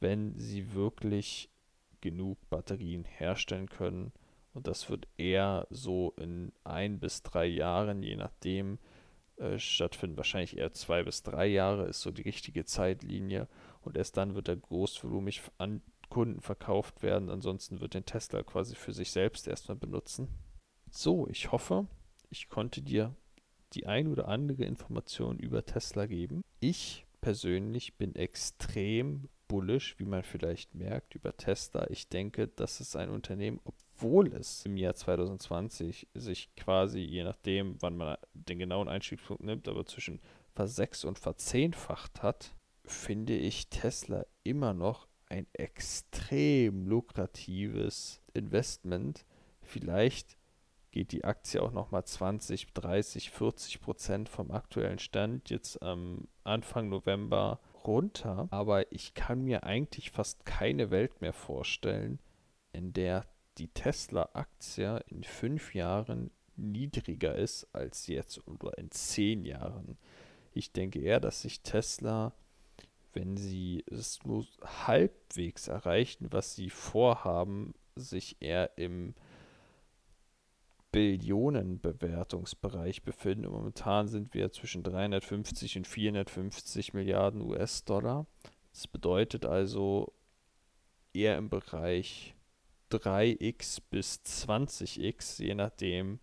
wenn 0.00 0.36
sie 0.36 0.74
wirklich 0.74 1.48
genug 2.00 2.38
Batterien 2.50 3.04
herstellen 3.04 3.68
können 3.68 4.12
und 4.54 4.66
das 4.66 4.90
wird 4.90 5.08
eher 5.16 5.66
so 5.70 6.12
in 6.16 6.52
ein 6.64 7.00
bis 7.00 7.22
drei 7.22 7.46
Jahren, 7.46 8.02
je 8.02 8.16
nachdem, 8.16 8.78
äh, 9.36 9.58
stattfinden. 9.58 10.16
Wahrscheinlich 10.16 10.58
eher 10.58 10.72
zwei 10.72 11.02
bis 11.02 11.22
drei 11.22 11.46
Jahre 11.46 11.86
ist 11.86 12.02
so 12.02 12.10
die 12.10 12.22
richtige 12.22 12.64
Zeitlinie. 12.64 13.48
Und 13.80 13.96
erst 13.96 14.16
dann 14.16 14.34
wird 14.34 14.48
er 14.48 14.56
großvolumig 14.56 15.42
an 15.58 15.82
Kunden 16.10 16.42
verkauft 16.42 17.02
werden. 17.02 17.30
Ansonsten 17.30 17.80
wird 17.80 17.94
den 17.94 18.04
Tesla 18.04 18.42
quasi 18.42 18.74
für 18.74 18.92
sich 18.92 19.10
selbst 19.10 19.48
erstmal 19.48 19.78
benutzen. 19.78 20.28
So, 20.90 21.26
ich 21.28 21.50
hoffe, 21.50 21.86
ich 22.28 22.48
konnte 22.50 22.82
dir 22.82 23.16
die 23.72 23.86
ein 23.86 24.08
oder 24.08 24.28
andere 24.28 24.64
Information 24.64 25.38
über 25.38 25.64
Tesla 25.64 26.04
geben. 26.04 26.42
Ich 26.60 27.06
persönlich 27.22 27.96
bin 27.96 28.14
extrem 28.14 29.30
bullish, 29.48 29.98
wie 29.98 30.04
man 30.04 30.22
vielleicht 30.22 30.74
merkt, 30.74 31.14
über 31.14 31.34
Tesla. 31.36 31.88
Ich 31.90 32.08
denke, 32.08 32.48
das 32.48 32.80
ist 32.80 32.96
ein 32.96 33.08
Unternehmen, 33.08 33.60
obwohl 34.02 34.34
es 34.34 34.66
im 34.66 34.76
Jahr 34.76 34.94
2020 34.94 36.08
sich 36.14 36.52
quasi, 36.56 36.98
je 36.98 37.22
nachdem, 37.22 37.76
wann 37.80 37.96
man 37.96 38.16
den 38.34 38.58
genauen 38.58 38.88
Einstiegspunkt 38.88 39.44
nimmt, 39.44 39.68
aber 39.68 39.86
zwischen 39.86 40.20
versechs- 40.54 41.04
und 41.04 41.20
verzehnfacht 41.20 42.20
hat, 42.20 42.52
finde 42.84 43.36
ich 43.36 43.68
Tesla 43.68 44.24
immer 44.42 44.74
noch 44.74 45.06
ein 45.28 45.46
extrem 45.52 46.88
lukratives 46.88 48.20
Investment. 48.34 49.24
Vielleicht 49.60 50.36
geht 50.90 51.12
die 51.12 51.22
Aktie 51.22 51.62
auch 51.62 51.70
nochmal 51.70 52.04
20, 52.04 52.72
30, 52.74 53.30
40 53.30 53.80
Prozent 53.80 54.28
vom 54.28 54.50
aktuellen 54.50 54.98
Stand 54.98 55.48
jetzt 55.48 55.80
am 55.80 56.26
Anfang 56.42 56.88
November 56.88 57.60
runter. 57.84 58.48
Aber 58.50 58.90
ich 58.90 59.14
kann 59.14 59.42
mir 59.42 59.62
eigentlich 59.62 60.10
fast 60.10 60.44
keine 60.44 60.90
Welt 60.90 61.20
mehr 61.20 61.32
vorstellen, 61.32 62.18
in 62.72 62.92
der 62.92 63.26
die 63.58 63.68
Tesla-Aktie 63.68 65.04
in 65.08 65.24
fünf 65.24 65.74
Jahren 65.74 66.30
niedriger 66.56 67.34
ist 67.34 67.66
als 67.72 68.06
jetzt 68.06 68.46
oder 68.46 68.76
in 68.78 68.90
zehn 68.90 69.44
Jahren. 69.44 69.98
Ich 70.52 70.72
denke 70.72 71.00
eher, 71.00 71.20
dass 71.20 71.42
sich 71.42 71.62
Tesla, 71.62 72.32
wenn 73.12 73.36
sie 73.36 73.84
es 73.90 74.24
nur 74.24 74.46
halbwegs 74.86 75.68
erreichen, 75.68 76.28
was 76.30 76.54
sie 76.54 76.70
vorhaben, 76.70 77.74
sich 77.94 78.36
eher 78.40 78.78
im 78.78 79.14
Billionenbewertungsbereich 80.92 83.02
befinden. 83.02 83.50
Momentan 83.50 84.08
sind 84.08 84.34
wir 84.34 84.52
zwischen 84.52 84.82
350 84.82 85.78
und 85.78 85.86
450 85.86 86.92
Milliarden 86.92 87.40
US-Dollar. 87.40 88.26
Das 88.72 88.86
bedeutet 88.86 89.46
also 89.46 90.12
eher 91.14 91.38
im 91.38 91.48
Bereich 91.48 92.31
3x 92.92 93.80
bis 93.90 94.20
20x, 94.24 95.42
je 95.42 95.54
nachdem, 95.54 96.20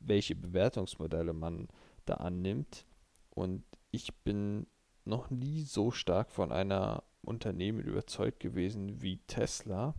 welche 0.00 0.34
Bewertungsmodelle 0.34 1.32
man 1.32 1.68
da 2.04 2.14
annimmt. 2.14 2.86
Und 3.30 3.64
ich 3.90 4.14
bin 4.16 4.66
noch 5.04 5.30
nie 5.30 5.62
so 5.62 5.90
stark 5.90 6.30
von 6.30 6.52
einer 6.52 7.02
Unternehmen 7.22 7.80
überzeugt 7.80 8.40
gewesen 8.40 9.00
wie 9.02 9.18
Tesla. 9.26 9.94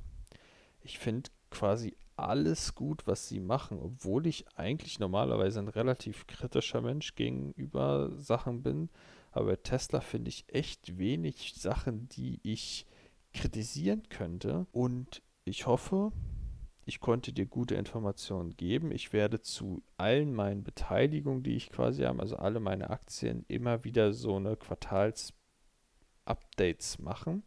Ich 0.81 0.99
finde 0.99 1.29
quasi 1.49 1.95
alles 2.15 2.75
gut, 2.75 3.07
was 3.07 3.27
sie 3.27 3.39
machen, 3.39 3.79
obwohl 3.79 4.27
ich 4.27 4.45
eigentlich 4.55 4.99
normalerweise 4.99 5.59
ein 5.59 5.67
relativ 5.67 6.27
kritischer 6.27 6.81
Mensch 6.81 7.15
gegenüber 7.15 8.11
Sachen 8.17 8.61
bin. 8.61 8.89
Aber 9.31 9.47
bei 9.47 9.55
Tesla 9.55 9.99
finde 9.99 10.29
ich 10.29 10.45
echt 10.47 10.97
wenig 10.97 11.55
Sachen, 11.55 12.07
die 12.09 12.39
ich 12.43 12.85
kritisieren 13.33 14.03
könnte. 14.09 14.67
Und 14.71 15.23
ich 15.45 15.67
hoffe, 15.67 16.11
ich 16.85 16.99
konnte 16.99 17.31
dir 17.31 17.45
gute 17.45 17.75
Informationen 17.75 18.57
geben. 18.57 18.91
Ich 18.91 19.13
werde 19.13 19.41
zu 19.41 19.83
allen 19.97 20.33
meinen 20.33 20.63
Beteiligungen, 20.63 21.43
die 21.43 21.55
ich 21.55 21.69
quasi 21.69 22.03
habe, 22.03 22.19
also 22.19 22.35
alle 22.35 22.59
meine 22.59 22.89
Aktien, 22.89 23.45
immer 23.47 23.83
wieder 23.83 24.13
so 24.13 24.35
eine 24.35 24.57
Quartals-Updates 24.57 26.99
machen. 26.99 27.43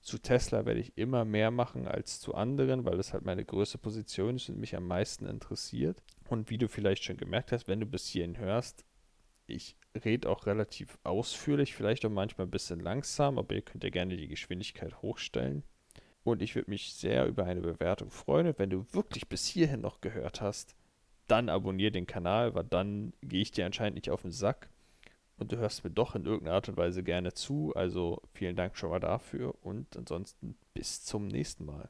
Zu 0.00 0.18
Tesla 0.18 0.66
werde 0.66 0.80
ich 0.80 0.96
immer 0.96 1.24
mehr 1.24 1.50
machen 1.50 1.86
als 1.86 2.20
zu 2.20 2.34
anderen, 2.34 2.84
weil 2.84 2.98
es 2.98 3.12
halt 3.12 3.24
meine 3.24 3.44
größte 3.44 3.78
Position 3.78 4.36
ist 4.36 4.48
und 4.48 4.58
mich 4.58 4.76
am 4.76 4.86
meisten 4.86 5.26
interessiert. 5.26 6.02
Und 6.28 6.50
wie 6.50 6.58
du 6.58 6.68
vielleicht 6.68 7.04
schon 7.04 7.16
gemerkt 7.16 7.52
hast, 7.52 7.68
wenn 7.68 7.80
du 7.80 7.86
bis 7.86 8.08
hierhin 8.08 8.38
hörst, 8.38 8.84
ich 9.46 9.76
rede 10.04 10.28
auch 10.28 10.46
relativ 10.46 10.98
ausführlich, 11.02 11.74
vielleicht 11.74 12.04
auch 12.04 12.10
manchmal 12.10 12.46
ein 12.46 12.52
bisschen 12.52 12.80
langsam, 12.80 13.38
aber 13.38 13.54
ihr 13.54 13.62
könnt 13.62 13.84
ja 13.84 13.90
gerne 13.90 14.16
die 14.16 14.28
Geschwindigkeit 14.28 15.02
hochstellen. 15.02 15.64
Und 16.22 16.42
ich 16.42 16.54
würde 16.54 16.70
mich 16.70 16.94
sehr 16.94 17.26
über 17.26 17.44
eine 17.44 17.60
Bewertung 17.60 18.10
freuen. 18.10 18.54
Wenn 18.58 18.70
du 18.70 18.84
wirklich 18.92 19.28
bis 19.28 19.46
hierhin 19.46 19.80
noch 19.80 20.00
gehört 20.00 20.40
hast, 20.40 20.76
dann 21.26 21.48
abonniere 21.48 21.92
den 21.92 22.06
Kanal, 22.06 22.54
weil 22.54 22.64
dann 22.64 23.12
gehe 23.22 23.42
ich 23.42 23.52
dir 23.52 23.66
anscheinend 23.66 23.94
nicht 23.94 24.10
auf 24.10 24.22
den 24.22 24.32
Sack. 24.32 24.68
Und 25.38 25.52
du 25.52 25.56
hörst 25.56 25.84
mir 25.84 25.90
doch 25.90 26.14
in 26.14 26.26
irgendeiner 26.26 26.56
Art 26.56 26.68
und 26.68 26.76
Weise 26.76 27.02
gerne 27.02 27.32
zu. 27.32 27.72
Also 27.74 28.20
vielen 28.34 28.56
Dank 28.56 28.76
schon 28.76 28.90
mal 28.90 29.00
dafür. 29.00 29.54
Und 29.62 29.96
ansonsten 29.96 30.54
bis 30.74 31.02
zum 31.02 31.28
nächsten 31.28 31.64
Mal. 31.64 31.88